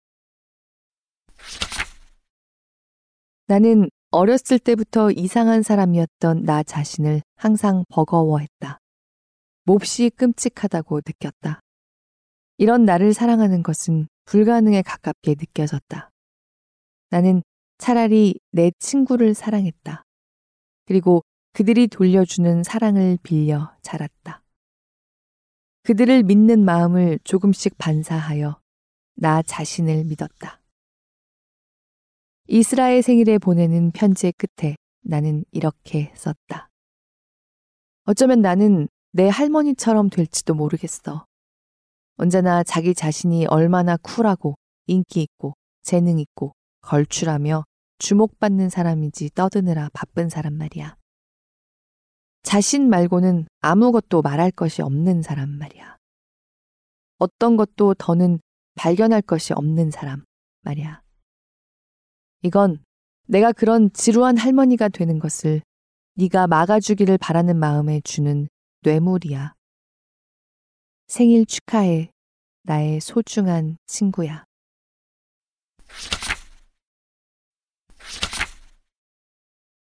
[3.47, 8.79] 나는 어렸을 때부터 이상한 사람이었던 나 자신을 항상 버거워했다.
[9.64, 11.61] 몹시 끔찍하다고 느꼈다.
[12.59, 16.11] 이런 나를 사랑하는 것은 불가능에 가깝게 느껴졌다.
[17.09, 17.42] 나는
[17.79, 20.05] 차라리 내 친구를 사랑했다.
[20.85, 21.22] 그리고
[21.55, 24.42] 그들이 돌려주는 사랑을 빌려 자랐다.
[25.85, 28.61] 그들을 믿는 마음을 조금씩 반사하여
[29.14, 30.62] 나 자신을 믿었다.
[32.49, 36.69] 이스라엘 생일에 보내는 편지의 끝에 나는 이렇게 썼다.
[38.05, 41.27] 어쩌면 나는 내 할머니처럼 될지도 모르겠어.
[42.17, 47.65] 언제나 자기 자신이 얼마나 쿨하고 인기 있고 재능 있고 걸출하며
[47.99, 50.97] 주목받는 사람인지 떠드느라 바쁜 사람 말이야.
[52.43, 55.97] 자신 말고는 아무것도 말할 것이 없는 사람 말이야.
[57.19, 58.41] 어떤 것도 더는
[58.75, 60.25] 발견할 것이 없는 사람
[60.63, 61.02] 말이야.
[62.43, 62.85] 이건
[63.27, 65.63] 내가 그런 지루한 할머니가 되는 것을
[66.15, 68.49] 네가 막아주기를 바라는 마음에 주는
[68.83, 69.55] 뇌물이야.
[71.07, 72.11] 생일 축하해,
[72.65, 74.45] 나의 소중한 친구야.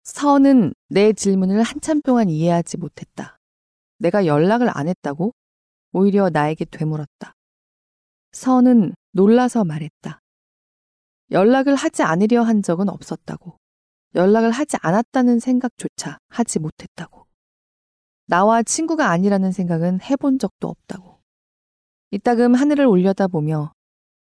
[0.04, 3.38] 서는 내 질문을 한참 동안 이해하지 못했다.
[3.98, 5.34] 내가 연락을 안 했다고?
[5.92, 7.34] 오히려 나에게 되물었다.
[8.32, 10.22] 서는 놀라서 말했다.
[11.32, 13.58] 연락을 하지 않으려 한 적은 없었다고.
[14.14, 17.26] 연락을 하지 않았다는 생각조차 하지 못했다고.
[18.28, 21.20] 나와 친구가 아니라는 생각은 해본 적도 없다고.
[22.12, 23.74] 이따금 하늘을 올려다보며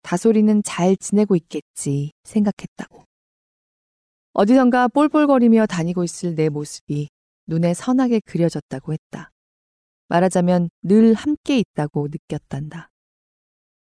[0.01, 3.05] 다솔이는 잘 지내고 있겠지 생각했다고.
[4.33, 7.10] 어디선가 볼볼거리며 다니고 있을 내 모습이
[7.47, 9.31] 눈에 선하게 그려졌다고 했다.
[10.10, 12.89] 말하자면 늘 함께 있다고 느꼈단다.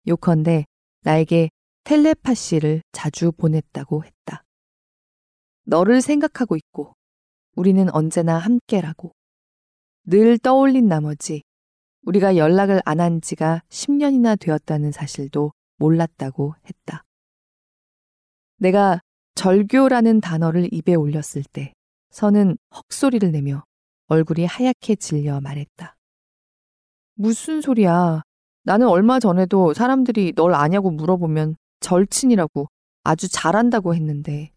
[0.07, 0.65] 요컨대
[1.01, 1.49] 나에게
[1.83, 4.43] 텔레파시를 자주 보냈다고 했다.
[5.65, 6.93] 너를 생각하고 있고
[7.55, 9.13] 우리는 언제나 함께라고.
[10.05, 11.43] 늘 떠올린 나머지
[12.05, 17.03] 우리가 연락을 안 한 지가 10년이나 되었다는 사실도 몰랐다고 했다.
[18.57, 18.99] 내가
[19.35, 21.73] 절교라는 단어를 입에 올렸을 때
[22.11, 23.63] 선은 헉소리를 내며
[24.07, 25.95] 얼굴이 하얗게 질려 말했다.
[27.15, 28.21] 무슨 소리야.
[28.63, 32.67] 나는 얼마 전에도 사람들이 널 아냐고 물어보면 절친이라고
[33.03, 34.51] 아주 잘한다고 했는데.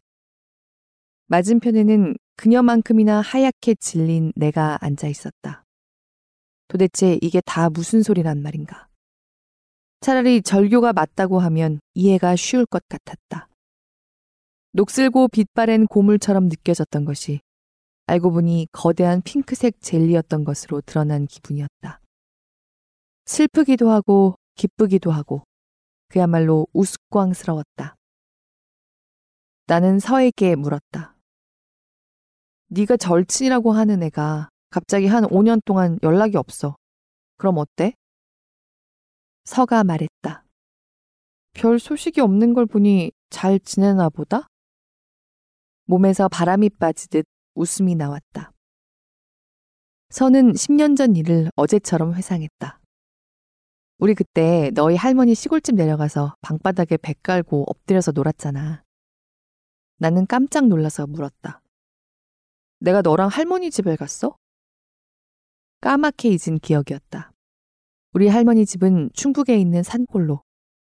[1.27, 5.65] 맞은편에는 그녀만큼이나 하얗게 질린 내가 앉아 있었다.
[6.69, 8.89] 도대체 이게 다 무슨 소리란 말인가?
[10.01, 13.49] 차라리 절교가 맞다고 하면 이해가 쉬울 것 같았다.
[14.73, 17.41] 녹슬고 빛바랜 고물처럼 느껴졌던 것이
[18.07, 22.01] 알고 보니 거대한 핑크색 젤리였던 것으로 드러난 기분이었다.
[23.25, 25.43] 슬프기도 하고 기쁘기도 하고
[26.17, 27.95] 그야말로 우스꽝스러웠다.
[29.67, 31.15] 나는 서에게 물었다.
[32.69, 36.75] 네가 절친이라고 하는 애가 갑자기 한 5년 동안 연락이 없어.
[37.37, 37.93] 그럼 어때?
[39.45, 40.47] 서가 말했다.
[41.53, 44.47] 별 소식이 없는 걸 보니 잘 지내나 보다?
[45.85, 47.27] 몸에서 바람이 빠지듯
[47.57, 48.53] 웃음이 나왔다.
[50.09, 52.81] 선은 10년 전 일을 어제처럼 회상했다.
[53.99, 58.85] 우리 그때 너희 할머니 시골집 내려가서 방바닥에 배 깔고 엎드려서 놀았잖아.
[59.99, 61.63] 나는 깜짝 놀라서 물었다.
[62.81, 64.37] 내가 너랑 할머니 집에 갔어?
[65.81, 67.33] 까맣게 잊은 기억이었다.
[68.13, 70.43] 우리 할머니 집은 충북에 있는 산골로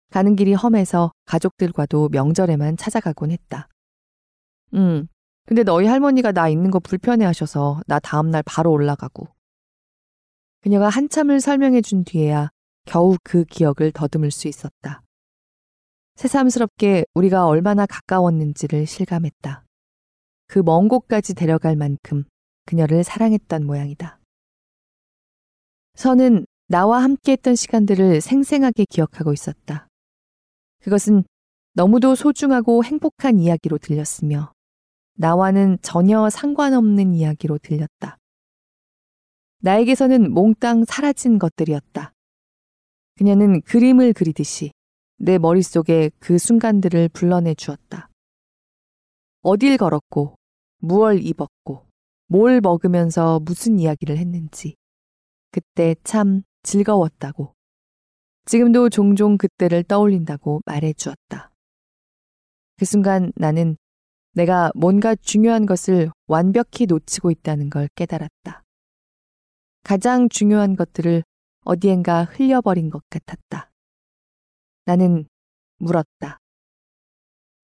[0.09, 3.67] 가는 길이 험해서 가족들과도 명절에만 찾아가곤 했다.
[4.73, 5.07] 응.
[5.45, 9.27] 근데 너희 할머니가 나 있는 거 불편해 하셔서 나 다음날 바로 올라가고.
[10.61, 12.49] 그녀가 한참을 설명해 준 뒤에야
[12.85, 15.01] 겨우 그 기억을 더듬을 수 있었다.
[16.15, 19.65] 새삼스럽게 우리가 얼마나 가까웠는지를 실감했다.
[20.47, 22.23] 그 먼 곳까지 데려갈 만큼
[22.65, 24.19] 그녀를 사랑했던 모양이다.
[25.95, 29.87] 선은 나와 함께 했던 시간들을 생생하게 기억하고 있었다.
[30.81, 31.23] 그것은
[31.73, 34.51] 너무도 소중하고 행복한 이야기로 들렸으며
[35.17, 38.17] 나와는 전혀 상관없는 이야기로 들렸다.
[39.59, 42.14] 나에게서는 몽땅 사라진 것들이었다.
[43.17, 44.71] 그녀는 그림을 그리듯이
[45.17, 48.09] 내 머릿속에 그 순간들을 불러내 주었다.
[49.41, 50.35] 어딜 걸었고,
[50.79, 51.85] 무얼 입었고,
[52.27, 54.75] 뭘 먹으면서 무슨 이야기를 했는지.
[55.51, 57.53] 그때 참 즐거웠다고.
[58.45, 61.51] 지금도 종종 그때를 떠올린다고 말해 주었다.
[62.77, 63.77] 그 순간 나는
[64.33, 68.63] 내가 뭔가 중요한 것을 완벽히 놓치고 있다는 걸 깨달았다.
[69.83, 71.23] 가장 중요한 것들을
[71.65, 73.71] 어디엔가 흘려버린 것 같았다.
[74.85, 75.27] 나는
[75.77, 76.39] 물었다.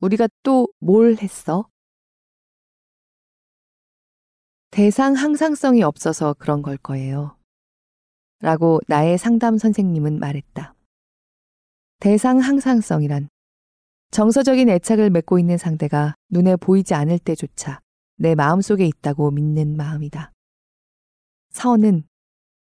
[0.01, 1.69] 우리가 또 뭘 했어?
[4.71, 7.37] 대상 항상성이 없어서 그런 걸 거예요.
[8.39, 10.73] 라고 나의 상담 선생님은 말했다.
[11.99, 13.29] 대상 항상성이란
[14.09, 17.79] 정서적인 애착을 맺고 있는 상대가 눈에 보이지 않을 때조차
[18.15, 20.31] 내 마음속에 있다고 믿는 마음이다.
[21.51, 22.07] 서는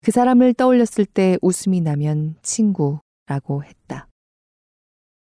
[0.03, 4.07] 그 사람을 떠올렸을 때 웃음이 나면 친구라고 했다.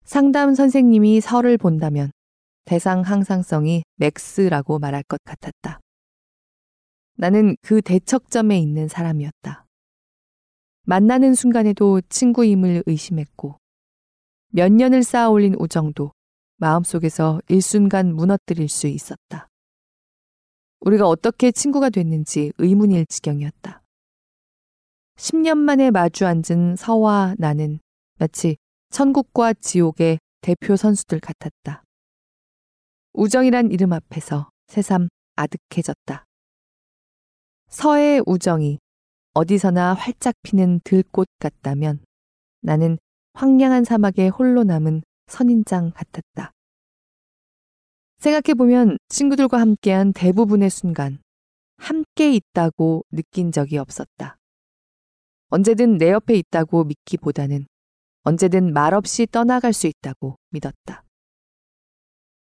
[0.03, 2.12] 상담 선생님이 서를 본다면
[2.65, 5.79] 대상 항상성이 맥스라고 말할 것 같았다.
[7.17, 9.65] 나는 그 대척점에 있는 사람이었다.
[10.84, 13.58] 만나는 순간에도 친구임을 의심했고,
[14.51, 16.12] 몇 년을 쌓아 올린 우정도
[16.58, 19.47] 마음속에서 일순간 무너뜨릴 수 있었다.
[20.82, 23.82] 우리가 어떻게 친구가 됐는지 의문일 지경이었다.
[25.19, 27.79] 10년 만에 마주 앉은 서와 나는
[28.19, 28.55] 마치
[28.89, 31.84] 천국과 지옥의 대표 선수들 같았다.
[33.12, 36.23] 우정이란 이름 앞에서 새삼 아득해졌다.
[37.67, 38.79] 서의 우정이
[39.34, 41.99] 어디서나 활짝 피는 들꽃 같다면
[42.62, 42.97] 나는
[43.34, 46.51] 황량한 사막에 홀로 남은 선인장 같았다.
[48.19, 51.19] 생각해보면 친구들과 함께한 대부분의 순간
[51.75, 54.38] 함께 있다고 느낀 적이 없었다.
[55.49, 57.65] 언제든 내 옆에 있다고 믿기보다는
[58.23, 61.03] 언제든 말없이 떠나갈 수 있다고 믿었다.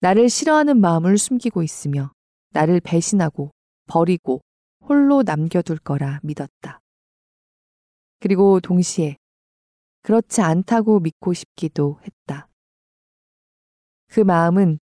[0.01, 2.11] 나를 싫어하는 마음을 숨기고 있으며
[2.51, 3.51] 나를 배신하고
[3.87, 4.41] 버리고
[4.81, 6.79] 홀로 남겨둘 거라 믿었다.
[8.19, 9.17] 그리고 동시에
[10.03, 12.47] 그렇지 않다고 믿고 싶기도 했다.
[14.07, 14.79] 그 마음은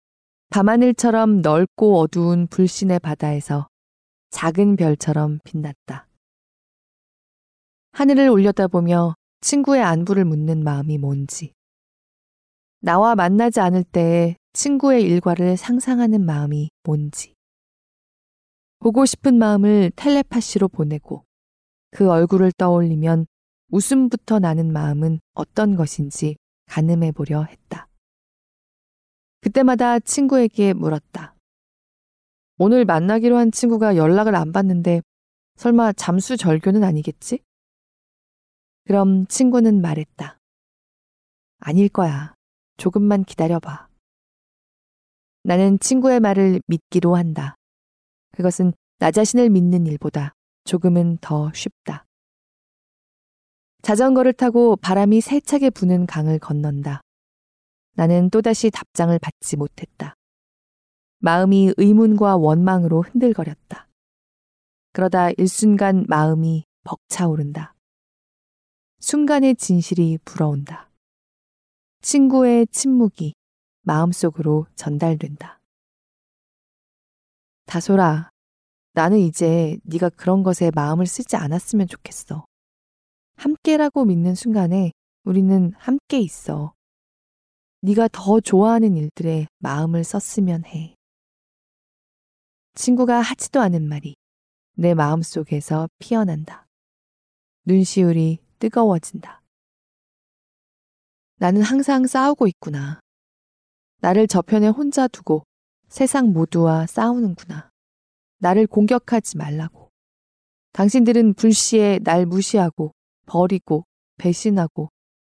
[0.49, 3.67] 밤하늘처럼 넓고 어두운 불신의 바다에서
[4.29, 6.07] 작은 별처럼 빛났다.
[7.93, 11.53] 하늘을 올려다보며 친구의 안부를 묻는 마음이 뭔지,
[12.79, 17.35] 나와 만나지 않을 때에 친구의 일과를 상상하는 마음이 뭔지,
[18.79, 21.23] 보고 싶은 마음을 텔레파시로 보내고
[21.91, 23.27] 그 얼굴을 떠올리면
[23.69, 27.87] 웃음부터 나는 마음은 어떤 것인지 가늠해 보려 했다.
[29.41, 31.35] 그때마다 친구에게 물었다.
[32.57, 35.01] 오늘 만나기로 한 친구가 연락을 안 받는데
[35.57, 37.39] 설마 잠수 절교는 아니겠지?
[38.85, 40.37] 그럼 친구는 말했다.
[41.59, 42.33] 아닐 거야.
[42.77, 43.87] 조금만 기다려봐.
[45.43, 47.55] 나는 친구의 말을 믿기로 한다.
[48.31, 50.33] 그것은 나 자신을 믿는 일보다
[50.65, 52.05] 조금은 더 쉽다.
[53.81, 57.01] 자전거를 타고 바람이 세차게 부는 강을 건넌다.
[57.95, 60.15] 나는 또다시 답장을 받지 못했다.
[61.19, 63.87] 마음이 의문과 원망으로 흔들거렸다.
[64.93, 67.72] 그러다 일순간 마음이 벅차오른다.
[69.03, 70.89] 순간의 진실이 불어온다.
[72.01, 73.33] 친구의 침묵이
[73.81, 75.59] 마음속으로 전달된다.
[77.65, 78.29] 다소라,
[78.93, 82.45] 나는 이제 네가 그런 것에 마음을 쓰지 않았으면 좋겠어.
[83.35, 84.93] 함께라고 믿는 순간에
[85.25, 86.73] 우리는 함께 있어.
[87.81, 90.95] 네가 더 좋아하는 일들에 마음을 썼으면 해.
[92.75, 94.15] 친구가 하지도 않은 말이
[94.75, 96.67] 내 마음속에서 피어난다.
[97.65, 99.41] 눈시울이 뜨거워진다.
[101.37, 102.99] 나는 항상 싸우고 있구나.
[103.99, 105.43] 나를 저편에 혼자 두고
[105.87, 107.69] 세상 모두와 싸우는구나.
[108.39, 109.89] 나를 공격하지 말라고.
[110.73, 112.93] 당신들은 불시에 날 무시하고
[113.25, 113.85] 버리고
[114.17, 114.89] 배신하고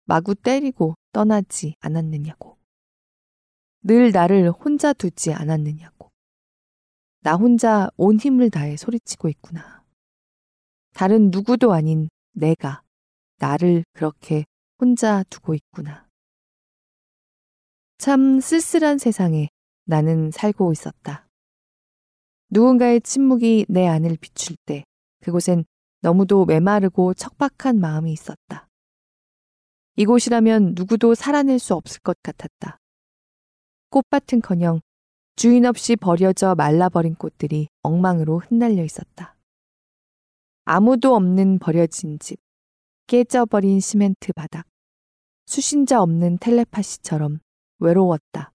[0.06, 2.58] 마구 때리고 떠나지 않았느냐고.
[3.82, 6.10] 늘 나를 혼자 두지 않았느냐고.
[7.21, 9.84] 나 혼자 온 힘을 다해 소리치고 있구나.
[10.93, 12.82] 다른 누구도 아닌 내가
[13.38, 14.45] 나를 그렇게
[14.80, 16.08] 혼자 두고 있구나.
[17.98, 19.50] 참 쓸쓸한 세상에
[19.86, 21.28] 나는 살고 있었다.
[22.50, 24.84] 누군가의 침묵이 내 안을 비출 때
[25.21, 25.65] 그곳엔
[26.02, 28.67] 너무도 메마르고 척박한 마음이 있었다.
[29.95, 32.80] 이곳이라면 누구도 살아낼 수 없을 것 같았다.
[33.89, 34.82] 꽃밭은 커녕
[35.36, 39.36] 주인 없이 버려져 말라버린 꽃들이 엉망으로 흩날려 있었다.
[40.65, 42.39] 아무도 없는 버려진 집,
[43.08, 44.65] 깨져버린 시멘트 바닥,
[45.46, 47.39] 수신자 없는 텔레파시처럼
[47.80, 48.52] 외로웠다.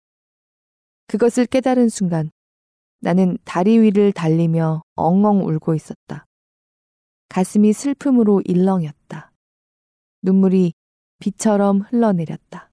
[1.07, 2.31] 그것을 깨달은 순간
[3.01, 6.27] 나는 다리 위를 달리며 엉엉 울고 있었다.
[7.29, 9.33] 가슴이 슬픔으로 일렁였다.
[10.23, 10.73] 눈물이
[11.21, 12.71] 비처럼 흘러내렸다.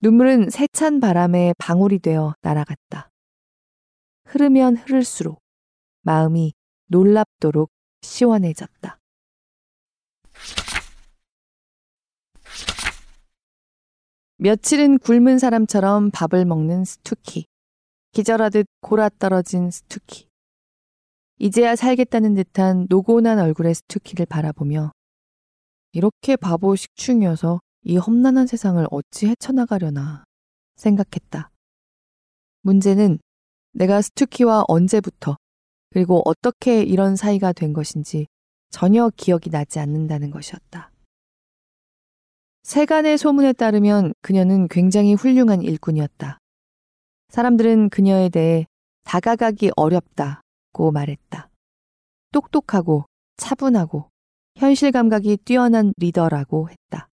[0.00, 3.10] 눈물은 세찬 바람에 방울이 되어 날아갔다.
[4.26, 5.40] 흐르면 흐를수록
[6.02, 6.52] 마음이
[6.88, 7.70] 놀랍도록
[8.02, 8.98] 시원해졌다.
[14.36, 17.46] 며칠은 굶은 사람처럼 밥을 먹는 스투키.
[18.10, 20.28] 기절하듯 곯아떨어진 스투키.
[21.38, 24.90] 이제야 살겠다는 듯한 노곤한 얼굴의 스투키를 바라보며
[25.92, 30.24] 이렇게 바보 식충이어서 이 험난한 세상을 어찌 헤쳐나가려나
[30.76, 31.50] 생각했다.
[32.62, 33.20] 문제는
[33.72, 35.36] 내가 스투키와 언제부터
[35.90, 38.26] 그리고 어떻게 이런 사이가 된 것인지
[38.70, 40.90] 전혀 기억이 나지 않는다는 것이었다.
[42.64, 46.38] 세간의 소문에 따르면 그녀는 굉장히 훌륭한 일꾼이었다.
[47.28, 48.66] 사람들은 그녀에 대해
[49.04, 51.50] 다가가기 어렵다고 말했다.
[52.32, 53.04] 똑똑하고
[53.36, 54.08] 차분하고
[54.56, 57.08] 현실 감각이 뛰어난 리더라고 했다.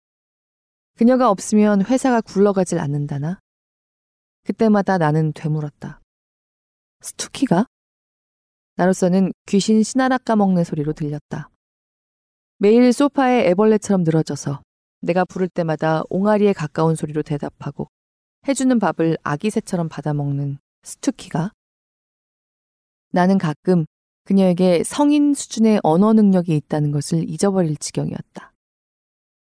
[0.99, 3.41] 그녀가 없으면 회사가 굴러가질 않는다나?
[4.45, 6.03] 그때마다 나는 되물었다.
[7.01, 7.65] 스투키가?
[8.77, 11.49] 나로서는 귀신 신하락 까먹는 소리로 들렸다.
[12.59, 14.61] 매일 소파에 애벌레처럼 늘어져서
[15.01, 17.89] 내가 부를 때마다 옹알이에 가까운 소리로 대답하고
[18.47, 21.53] 해주는 밥을 아기 새처럼 받아먹는 스투키가
[23.11, 23.87] 나는 가끔
[24.25, 28.53] 그녀에게 성인 수준의 언어 능력이 있다는 것을 잊어버릴 지경이었다.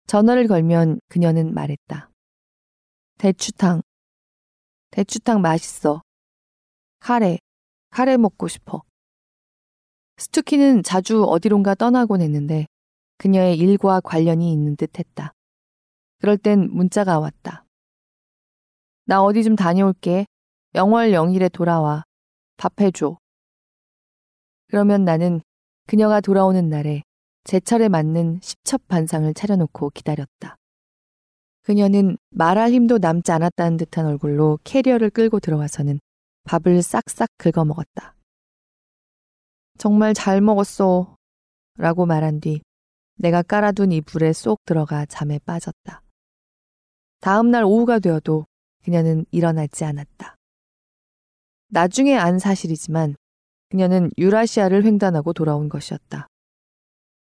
[0.07, 2.11] 전화를 걸면 그녀는 말했다.
[3.19, 3.83] 대추탕.
[4.93, 6.03] 대추탕 맛있어.
[7.01, 7.39] 카레.
[7.91, 8.83] 카레 먹고 싶어.
[10.19, 12.67] 스투키는 자주 어디론가 떠나곤 했는데
[13.19, 15.33] 그녀의 일과 관련이 있는 듯 했다.
[16.19, 17.65] 그럴 땐 문자가 왔다.
[19.05, 20.27] 나 어디 좀 다녀올게.
[20.75, 22.05] 영월 영일에 돌아와.
[22.57, 23.19] 밥 해줘.
[24.69, 25.41] 그러면 나는
[25.87, 27.03] 그녀가 돌아오는 날에
[27.45, 30.57] 제철에 맞는 십첩 반상을 차려놓고 기다렸다.
[31.63, 36.01] 그녀는 말할 힘도 남지 않았다는 듯한 얼굴로 캐리어를 끌고 들어와서는
[36.45, 38.15] 밥을 싹싹 긁어 먹었다.
[39.79, 41.17] 정말 잘 먹었어.
[41.77, 42.63] 라고 말한 뒤
[43.19, 46.03] 내가 깔아둔 이불에 쏙 들어가 잠에 빠졌다.
[47.21, 48.47] 다음 날 오후가 되어도
[48.85, 50.37] 그녀는 일어나지 않았다.
[51.69, 53.17] 나중에 안 사실이지만
[53.71, 56.29] 그녀는 유라시아를 횡단하고 돌아온 것이었다.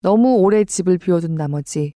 [0.02, 1.94] 너무 오래 집을 비워둔 나머지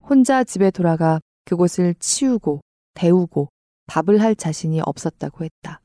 [0.00, 2.60] 혼자 집에 돌아가 그곳을 치우고
[2.94, 3.48] 데우고
[3.86, 5.80] 밥을 할 자신이 없었다고 했다.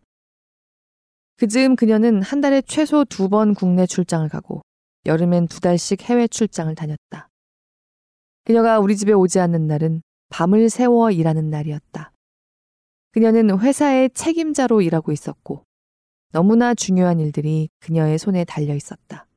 [1.38, 4.62] 그 즈음 그녀는 한 달에 최소 두 번 국내 출장을 가고
[5.06, 7.28] 여름엔 두 달씩 해외 출장을 다녔다.
[8.46, 12.12] 그녀가 우리 집에 오지 않는 날은 밤을 새워 일하는 날이었다.
[13.12, 15.64] 그녀는 회사의 책임자로 일하고 있었고
[16.32, 19.28] 너무나 중요한 일들이 그녀의 손에 달려 있었다.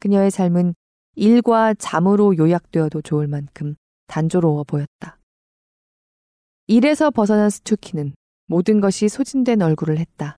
[0.00, 0.74] 그녀의 삶은
[1.14, 3.76] 일과 잠으로 요약되어도 좋을 만큼
[4.08, 5.18] 단조로워 보였다.
[6.66, 8.12] 일에서 벗어난 스투키는
[8.44, 10.36] 모든 것이 소진된 얼굴을 했다.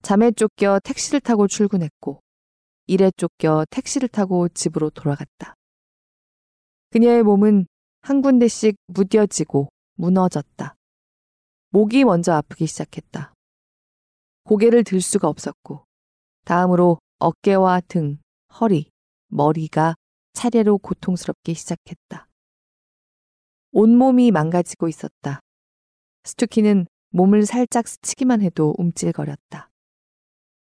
[0.00, 2.22] 잠에 쫓겨 택시를 타고 출근했고,
[2.86, 5.54] 일에 쫓겨 택시를 타고 집으로 돌아갔다.
[6.90, 7.66] 그녀의 몸은
[8.00, 10.74] 한 군데씩 무뎌지고 무너졌다.
[11.70, 13.34] 목이 먼저 아프기 시작했다.
[14.44, 15.84] 고개를 들 수가 없었고,
[16.44, 18.18] 다음으로 어깨와 등,
[18.60, 18.90] 허리,
[19.28, 19.94] 머리가
[20.32, 22.28] 차례로 고통스럽기 시작했다.
[23.72, 25.40] 온몸이 망가지고 있었다.
[26.24, 29.70] 스투키는 몸을 살짝 스치기만 해도 움찔거렸다.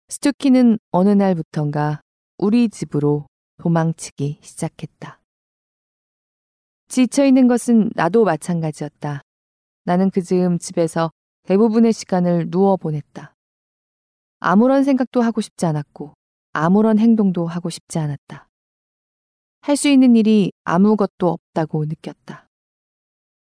[0.10, 2.02] 스투키는 어느 날부턴가
[2.38, 5.20] 우리 집으로 도망치기 시작했다.
[6.88, 9.22] 지쳐있는 것은 나도 마찬가지였다.
[9.86, 11.12] 나는 그 즈음 집에서
[11.44, 13.34] 대부분의 시간을 누워 보냈다.
[14.40, 16.14] 아무런 생각도 하고 싶지 않았고,
[16.54, 18.48] 아무런 행동도 하고 싶지 않았다.
[19.62, 22.48] 할 수 있는 일이 아무것도 없다고 느꼈다.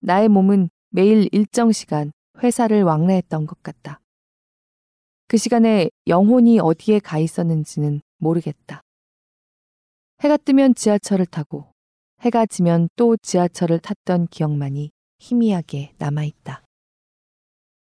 [0.00, 2.10] 나의 몸은 매일 일정 시간
[2.42, 4.00] 회사를 왕래했던 것 같다.
[5.28, 8.82] 그 시간에 영혼이 어디에 가 있었는지는 모르겠다.
[10.22, 11.69] 해가 뜨면 지하철을 타고
[12.20, 14.90] 해가 지면 또 지하철을 탔던 기억만이
[15.20, 16.62] 희미하게 남아있다.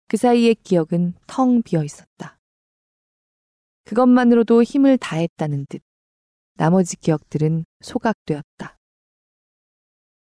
[0.08, 2.38] 그 사이의 기억은 텅 비어 있었다.
[3.84, 5.82] 그것만으로도 힘을 다했다는 듯
[6.56, 8.78] 나머지 기억들은 소각되었다.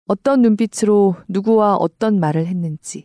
[0.07, 3.05] 어떤 눈빛으로 누구와 어떤 말을 했는지,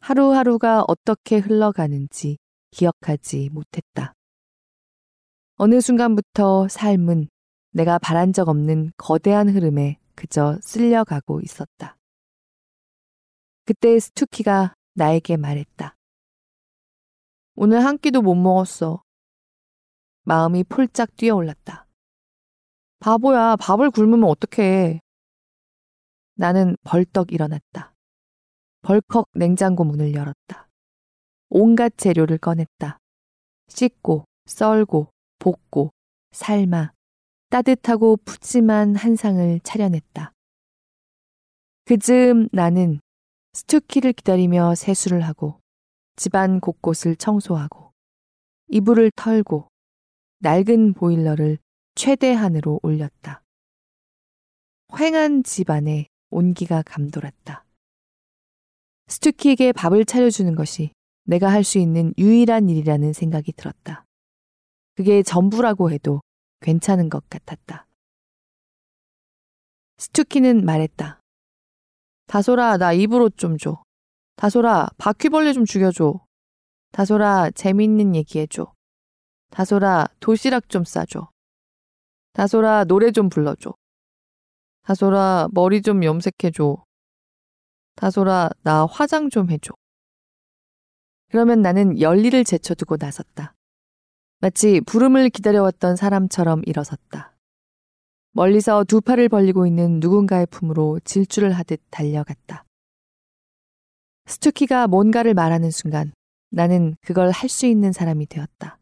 [0.00, 2.38] 하루하루가 어떻게 흘러가는지
[2.70, 4.14] 기억하지 못했다.
[5.56, 7.28] 어느 순간부터 삶은
[7.72, 11.96] 내가 바란 적 없는 거대한 흐름에 그저 쓸려가고 있었다.
[13.64, 15.96] 그때 스투키가 나에게 말했다.
[17.54, 19.02] 오늘 한 끼도 못 먹었어.
[20.22, 21.86] 마음이 폴짝 뛰어올랐다.
[22.98, 25.00] 바보야, 밥을 굶으면 어떡해.
[26.34, 27.94] 나는 벌떡 일어났다.
[28.82, 30.68] 벌컥 냉장고 문을 열었다.
[31.48, 32.98] 온갖 재료를 꺼냈다.
[33.68, 35.92] 씻고, 썰고, 볶고,
[36.32, 36.92] 삶아,
[37.50, 40.32] 따뜻하고 푸짐한 한상을 차려냈다.
[41.84, 43.00] 그 즈음 나는
[43.54, 45.60] 스투키를 기다리며 세수를 하고
[46.14, 47.92] 집안 곳곳을 청소하고
[48.68, 49.66] 이불을 털고
[50.38, 51.58] 낡은 보일러를
[51.96, 53.42] 최대한으로 올렸다.
[54.88, 57.64] 휑한 집 안에 온기가 감돌았다.
[59.08, 60.92] 스투키에게 밥을 차려주는 것이
[61.24, 64.04] 내가 할 수 있는 유일한 일이라는 생각이 들었다.
[64.94, 66.20] 그게 전부라고 해도
[66.60, 67.86] 괜찮은 것 같았다.
[69.98, 71.20] 스투키는 말했다.
[72.26, 73.82] 다솔아, 나 입으로 좀 줘.
[74.36, 76.24] 다솔아, 바퀴벌레 좀 죽여줘.
[76.92, 78.72] 다솔아, 재밌는 얘기해줘.
[79.50, 81.28] 다솔아, 도시락 좀 싸줘.
[82.32, 83.74] 다솔아, 노래 좀 불러줘.
[84.82, 86.84] 다솔아, 머리 좀 염색해줘.
[87.96, 89.74] 다솔아, 나 화장 좀 해줘.
[91.28, 93.54] 그러면 나는 열리를 제쳐두고 나섰다.
[94.42, 97.36] 마치 부름을 기다려왔던 사람처럼 일어섰다.
[98.32, 102.64] 멀리서 두 팔을 벌리고 있는 누군가의 품으로 질주를 하듯 달려갔다.
[104.26, 106.12] 스투키가 뭔가를 말하는 순간
[106.50, 108.78] 나는 그걸 할 수 있는 사람이 되었다.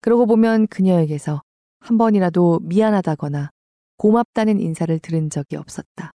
[0.00, 1.42] 그러고 보면 그녀에게서
[1.78, 3.50] 한 번이라도 미안하다거나
[3.98, 6.10] 고맙다는 인사를 들은 적이 없었다.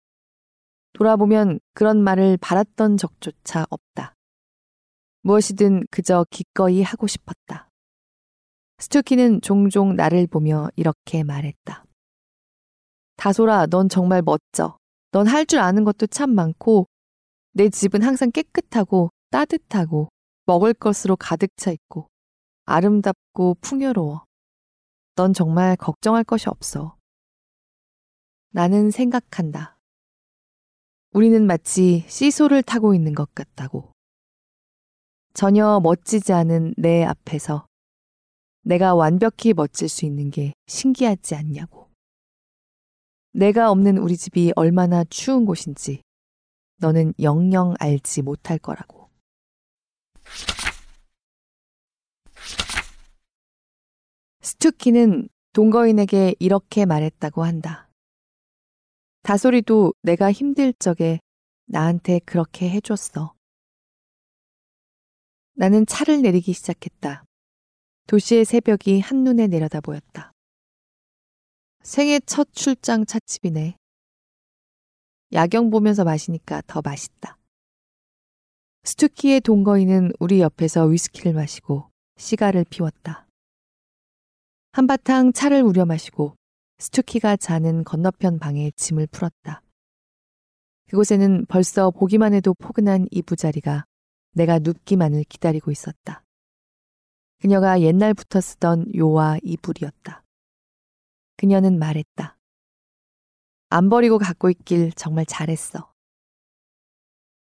[0.94, 4.14] 돌아보면 그런 말을 바랐던 적조차 없다.
[5.22, 7.69] 무엇이든 그저 기꺼이 하고 싶었다.
[8.80, 11.84] 스투키는 종종 나를 보며 이렇게 말했다.
[13.18, 14.78] 다솔아, 넌 정말 멋져.
[15.12, 16.88] 넌 할 줄 아는 것도 참 많고,
[17.52, 20.10] 내 집은 항상 깨끗하고 따뜻하고
[20.46, 22.08] 먹을 것으로 가득 차 있고,
[22.66, 24.24] 아름답고 풍요로워.
[25.16, 26.96] 넌 정말 걱정할 것이 없어.
[28.52, 29.78] 나는 생각한다.
[31.12, 33.92] 우리는 마치 시소를 타고 있는 것 같다고.
[35.34, 37.66] 전혀 멋지지 않은 내 앞에서
[38.70, 41.90] 내가 완벽히 멋질 수 있는 게 신기하지 않냐고.
[43.32, 46.04] 내가 없는 우리 집이 얼마나 추운 곳인지
[46.78, 49.10] 너는 영영 알지 못할 거라고.
[54.42, 57.90] 스투키는 동거인에게 이렇게 말했다고 한다.
[59.24, 61.20] 다소리도 내가 힘들 적에
[61.66, 63.34] 나한테 그렇게 해줬어.
[65.56, 67.26] 나는 차를 내리기 시작했다.
[68.10, 70.32] 도시의 새벽이 한눈에 내려다 보였다.
[71.84, 73.78] 생애 첫 출장 찻집이네.
[75.32, 77.38] 야경 보면서 마시니까 더 맛있다.
[78.84, 83.28] 스투키의 동거인은 우리 옆에서 위스키를 마시고 시가를 피웠다.
[84.72, 86.36] 한바탕 차를 우려 마시고
[86.80, 89.62] 스투키가 자는 건너편 방에 짐을 풀었다.
[90.88, 93.86] 그곳에는 벌써 보기만 해도 포근한 이부자리가
[94.34, 96.24] 내가 눕기만을 기다리고 있었다.
[97.40, 100.24] 그녀가 옛날부터 쓰던 요와 이불이었다.
[101.38, 102.38] 그녀는 말했다.
[103.70, 105.94] 안 버리고 갖고 있길 정말 잘했어.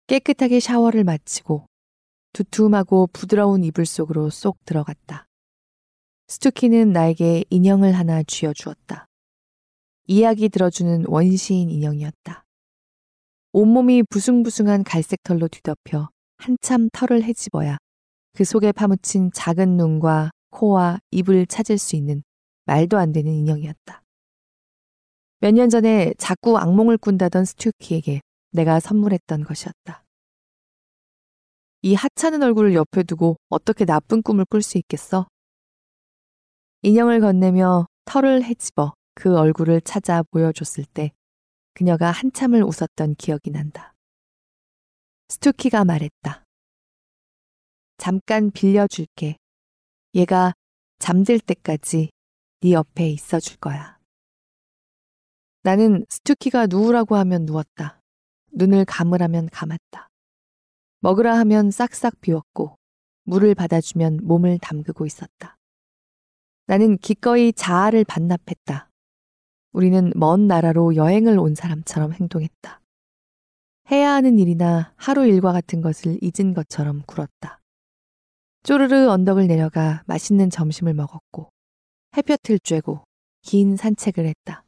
[0.07, 1.67] 깨끗하게 샤워를 마치고
[2.33, 5.27] 두툼하고 부드러운 이불 속으로 쏙 들어갔다.
[6.29, 9.07] 스투키는 나에게 인형을 하나 쥐어주었다.
[10.07, 12.45] 이야기 들어주는 원시인 인형이었다.
[13.53, 16.09] 온몸이 부숭부숭한 갈색 털로 뒤덮여
[16.39, 17.77] 한참 털을 헤집어야
[18.35, 22.23] 그 속에 파묻힌 작은 눈과 코와 입을 찾을 수 있는
[22.67, 24.03] 말도 안 되는 인형이었다.
[25.41, 28.21] 몇 년 전에 자꾸 악몽을 꾼다던 스튜키에게
[28.51, 30.05] 내가 선물했던 것이었다.
[31.83, 35.29] 이 하찮은 얼굴을 옆에 두고 어떻게 나쁜 꿈을 꿀 수 있겠어?
[36.83, 41.13] 인형을 건네며 털을 헤집어 그 얼굴을 찾아 보여줬을 때
[41.75, 43.93] 그녀가 한참을 웃었던 기억이 난다.
[45.29, 46.44] 스투키가 말했다.
[47.97, 49.37] 잠깐 빌려줄게.
[50.15, 50.53] 얘가
[50.99, 52.11] 잠들 때까지
[52.61, 53.99] 네 옆에 있어 줄 거야.
[55.63, 58.01] 나는 스투키가 누우라고 하면 누웠다.
[58.53, 60.09] 눈을 감으라면 감았다.
[61.01, 62.77] 먹으라 하면 싹싹 비웠고
[63.25, 65.57] 물을 받아주면 몸을 담그고 있었다.
[66.67, 68.91] 나는 기꺼이 자아를 반납했다.
[69.73, 72.81] 우리는 먼 나라로 여행을 온 사람처럼 행동했다.
[73.91, 77.61] 해야 하는 일이나 하루 일과 같은 것을 잊은 것처럼 굴었다.
[78.65, 81.51] 쪼르르 언덕을 내려가 맛있는 점심을 먹었고
[82.17, 83.05] 햇볕을 쬐고
[83.43, 84.65] 긴 산책을 했다.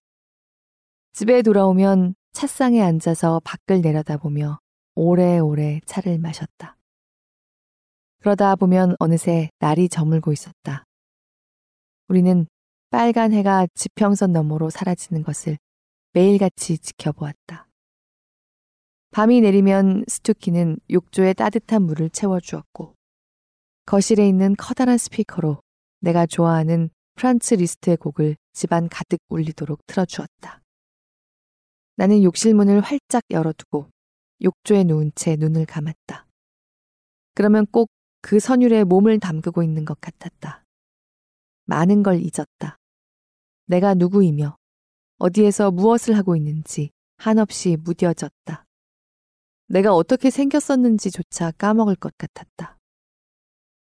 [1.14, 4.58] 집에 돌아오면 찻상에 앉아서 밖을 내려다보며
[4.96, 6.76] 오래오래 차를 마셨다.
[8.20, 10.84] 그러다 보면 어느새 날이 저물고 있었다.
[12.08, 12.46] 우리는
[12.90, 15.56] 빨간 해가 지평선 너머로 사라지는 것을
[16.12, 17.66] 매일같이 지켜보았다.
[19.12, 22.95] 밤이 내리면 스투키는 욕조에 따뜻한 물을 채워주었고
[23.86, 25.60] 거실에 있는 커다란 스피커로
[26.00, 30.60] 내가 좋아하는 프란츠 리스트의 곡을 집안 가득 울리도록 틀어주었다.
[31.96, 33.88] 나는 욕실 문을 활짝 열어두고
[34.42, 36.26] 욕조에 누운 채 눈을 감았다.
[37.34, 37.88] 그러면 꼭
[38.28, 40.64] 그 선율에 몸을 담그고 있는 것 같았다.
[41.66, 42.76] 많은 걸 잊었다.
[43.66, 44.56] 내가 누구이며
[45.18, 48.64] 어디에서 무엇을 하고 있는지 한없이 무뎌졌다.
[49.68, 52.78] 내가 어떻게 생겼었는지조차 까먹을 것 같았다.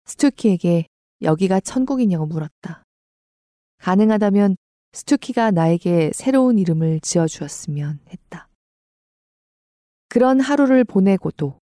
[0.07, 0.87] 스투키에게
[1.23, 2.83] 여기가 천국이냐고 물었다.
[3.79, 4.57] 가능하다면
[4.93, 8.49] 스투키가 나에게 새로운 이름을 지어주었으면 했다.
[10.09, 11.59] 그런 하루를 보내고도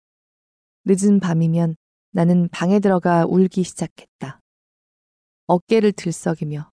[0.84, 1.76] 늦은 밤이면
[2.12, 4.38] 나는 방에 들어가 울기 시작했다.
[5.46, 6.70] 어깨를 들썩이며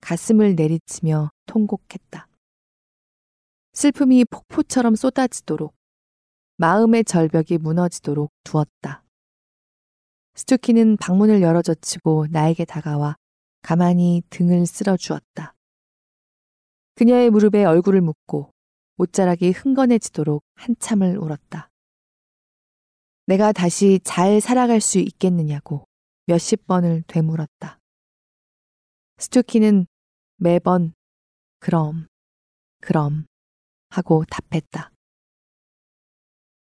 [0.00, 2.26] 가슴을 내리치며 통곡했다.
[3.74, 5.74] 슬픔이 폭포처럼 쏟아지도록
[6.56, 9.01] 마음의 절벽이 무너지도록 두었다.
[10.34, 13.16] 스투키는 방문을 열어젖히고 나에게 다가와
[13.60, 15.54] 가만히 등을 쓸어 주었다.
[16.94, 18.52] 그녀의 무릎에 얼굴을 묻고
[18.96, 21.70] 옷자락이 흥건해지도록 한참을 울었다.
[23.26, 25.86] 내가 다시 잘 살아갈 수 있겠느냐고
[26.26, 27.78] 몇십 번을 되물었다.
[29.18, 29.86] 스투키는
[30.36, 30.94] 매번
[31.60, 32.08] 그럼,
[32.80, 33.26] 그럼
[33.88, 34.90] 하고 답했다.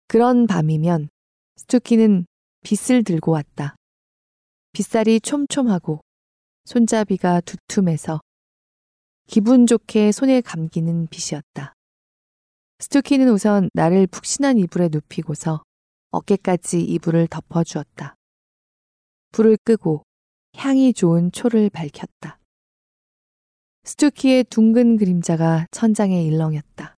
[0.07, 1.09] 그런 밤이면
[1.55, 2.25] 스투키는
[2.61, 3.75] 빗을 들고 왔다.
[4.73, 6.01] 빗살이 촘촘하고
[6.65, 8.21] 손잡이가 두툼해서
[9.27, 11.73] 기분 좋게 손에 감기는 빗이었다.
[12.79, 15.63] 스투키는 우선 나를 푹신한 이불에 눕히고서
[16.11, 18.15] 어깨까지 이불을 덮어주었다.
[19.31, 20.03] 불을 끄고
[20.55, 22.39] 향이 좋은 초를 밝혔다.
[23.83, 26.95] 스투키의 둥근 그림자가 천장에 일렁였다.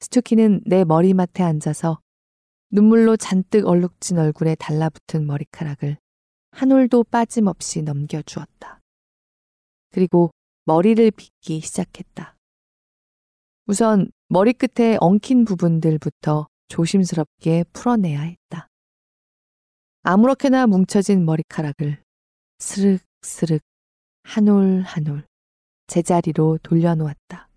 [0.00, 2.00] 스투키는 내 머리맡에 앉아서
[2.76, 5.96] 눈물로 잔뜩 얼룩진 얼굴에 달라붙은 머리카락을
[6.50, 8.82] 한 올도 빠짐없이 넘겨주었다.
[9.92, 10.30] 그리고
[10.66, 12.36] 머리를 빗기 시작했다.
[13.66, 18.68] 우선 머리끝에 엉킨 부분들부터 조심스럽게 풀어내야 했다.
[20.02, 22.02] 아무렇게나 뭉쳐진 머리카락을
[22.58, 23.62] 스륵스륵
[24.22, 25.24] 한 올 한 올
[25.86, 27.48] 제자리로 돌려놓았다.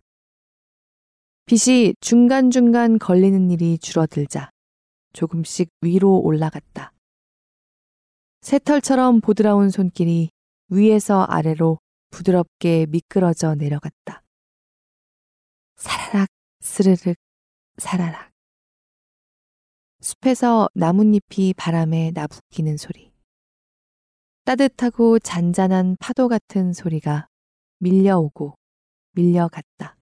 [1.45, 4.51] 빛이 중간중간 걸리는 일이 줄어들자
[5.13, 6.93] 조금씩 위로 올라갔다.
[8.41, 10.29] 새털처럼 보드라운 손길이
[10.69, 11.79] 위에서 아래로
[12.09, 14.23] 부드럽게 미끄러져 내려갔다.
[15.75, 16.29] 사라락,
[16.61, 17.15] 스르륵,
[17.77, 18.31] 사라락.
[20.01, 23.11] 숲에서 나뭇잎이 바람에 나부끼는 소리.
[24.45, 27.27] 따뜻하고 잔잔한 파도 같은 소리가
[27.79, 28.55] 밀려오고
[29.11, 29.97] 밀려갔다.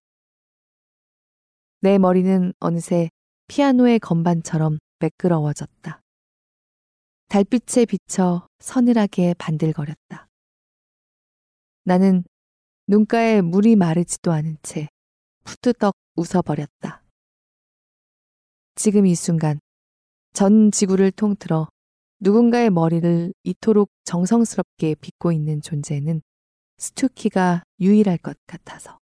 [1.82, 3.10] 내 머리는 어느새
[3.47, 6.01] 피아노의 건반처럼 매끄러워졌다.
[7.29, 10.27] 달빛에 비쳐 서늘하게 반들거렸다.
[11.83, 12.23] 나는
[12.87, 14.87] 눈가에 물이 마르지도 않은 채
[15.45, 17.03] 후뚜덕 웃어버렸다.
[18.75, 19.59] 지금 이 순간
[20.33, 21.67] 전 지구를 통틀어
[22.19, 26.21] 누군가의 머리를 이토록 정성스럽게 빗고 있는 존재는
[26.77, 28.99] 스투키가 유일할 것 같아서.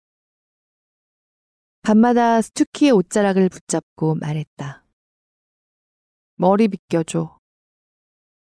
[1.81, 4.83] 밤마다 스투키의 옷자락을 붙잡고 말했다.
[6.41, 7.37] 머리 빗겨줘.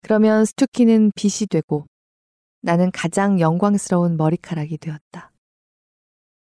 [0.03, 1.87] 그러면 스투키는 빛이 되고
[2.61, 5.31] 나는 가장 영광스러운 머리카락이 되었다.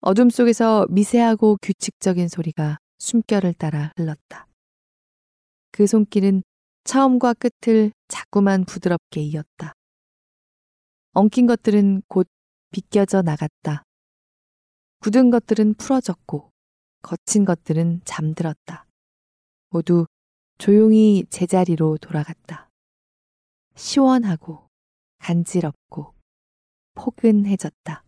[0.03, 4.47] 어둠 속에서 미세하고 규칙적인 소리가 숨결을 따라 흘렀다.
[5.73, 6.45] 그 손길은
[6.85, 9.73] 처음과 끝을 자꾸만 부드럽게 이었다.
[11.13, 12.29] 엉킨 것들은 곧
[12.71, 13.83] 빗겨져 나갔다.
[15.01, 16.53] 굳은 것들은 풀어졌고
[17.03, 18.87] 거친 것들은 잠들었다.
[19.71, 20.07] 모두
[20.59, 22.71] 조용히 제자리로 돌아갔다.
[23.75, 24.69] 시원하고
[25.19, 26.15] 간지럽고
[26.95, 28.05] 포근해졌다.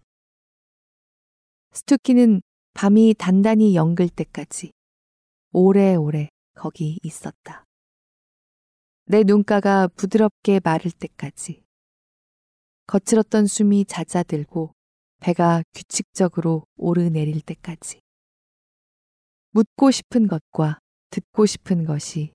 [1.73, 2.41] 스투키는
[2.75, 4.73] 밤이 단단히 영글 때까지
[5.53, 7.65] 오래오래 거기 있었다.
[9.05, 11.63] 내 눈가가 부드럽게 마를 때까지
[12.87, 14.73] 거칠었던 숨이 잦아들고
[15.21, 18.01] 배가 규칙적으로 오르내릴 때까지.
[19.51, 20.79] 묻고 싶은 것과
[21.11, 22.33] 듣고 싶은 것이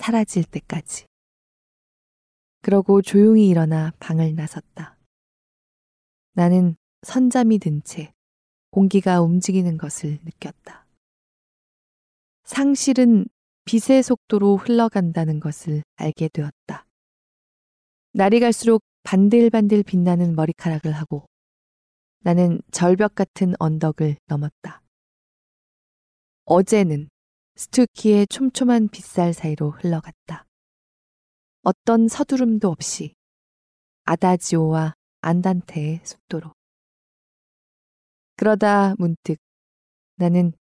[0.00, 1.04] 사라질 때까지.
[2.62, 4.96] 그러고 조용히 일어나 방을 나섰다.
[6.32, 8.14] 나는 선잠이 든 채
[8.70, 10.86] 공기가 움직이는 것을 느꼈다.
[12.44, 13.26] 상실은
[13.66, 16.86] 빛의 속도로 흘러간다는 것을 알게 되었다.
[18.14, 21.26] 날이 갈수록 반들반들 빛나는 머리카락을 하고
[22.20, 24.82] 나는 절벽 같은 언덕을 넘었다.
[26.46, 27.10] 어제는
[27.60, 30.46] 스투키의 촘촘한 빗살 사이로 흘러갔다.
[31.60, 33.14] 어떤 서두름도 없이
[34.04, 36.54] 아다지오와 안단테의 속도로.
[38.36, 39.36] 그러다 문득
[40.16, 40.54] 나는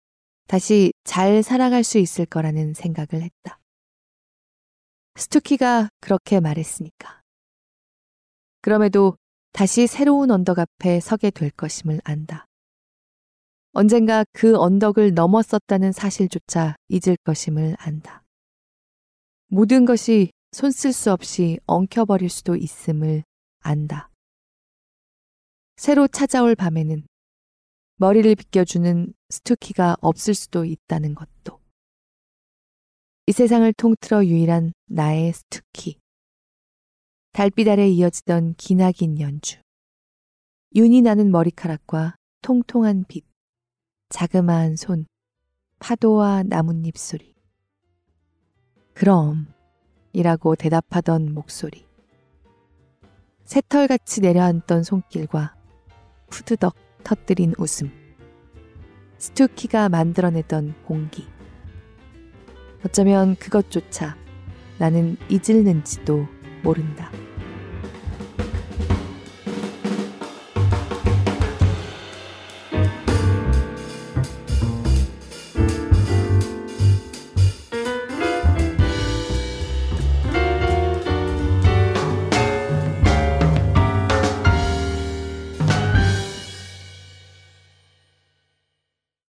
[0.48, 3.60] 다시 잘 살아갈 수 있을 거라는 생각을 했다.
[5.14, 7.22] 스투키가 그렇게 말했으니까.
[8.60, 9.16] 그럼에도
[9.52, 12.47] 다시 새로운 언덕 앞에 서게 될 것임을 안다.
[13.78, 18.24] 언젠가 그 언덕을 넘었었다는 사실조차 잊을 것임을 안다.
[19.46, 23.22] 모든 것이 손쓸 수 없이 엉켜버릴 수도 있음을
[23.60, 24.10] 안다.
[25.76, 27.06] 새로 찾아올 밤에는
[27.98, 31.60] 머리를 비껴주는 스투키가 없을 수도 있다는 것도.
[33.26, 36.00] 이 세상을 통틀어 유일한 나의 스투키.
[37.30, 39.60] 달빛 아래 이어지던 기나긴 연주.
[40.74, 43.27] 윤이 나는 머리카락과 통통한 빛.
[44.08, 45.06] 자그마한 손.
[45.80, 47.34] 파도와 나뭇잎 소리.
[48.94, 49.46] 그럼,
[50.12, 51.86] 이라고 대답하던 목소리.
[53.44, 55.54] 새털같이 내려앉던 손길과
[56.30, 57.90] 푸드덕 터뜨린 웃음.
[59.18, 61.26] 스투키가 만들어내던 공기.
[62.84, 64.16] 어쩌면 그것조차
[64.78, 66.26] 나는 잊을는지도
[66.62, 67.10] 모른다.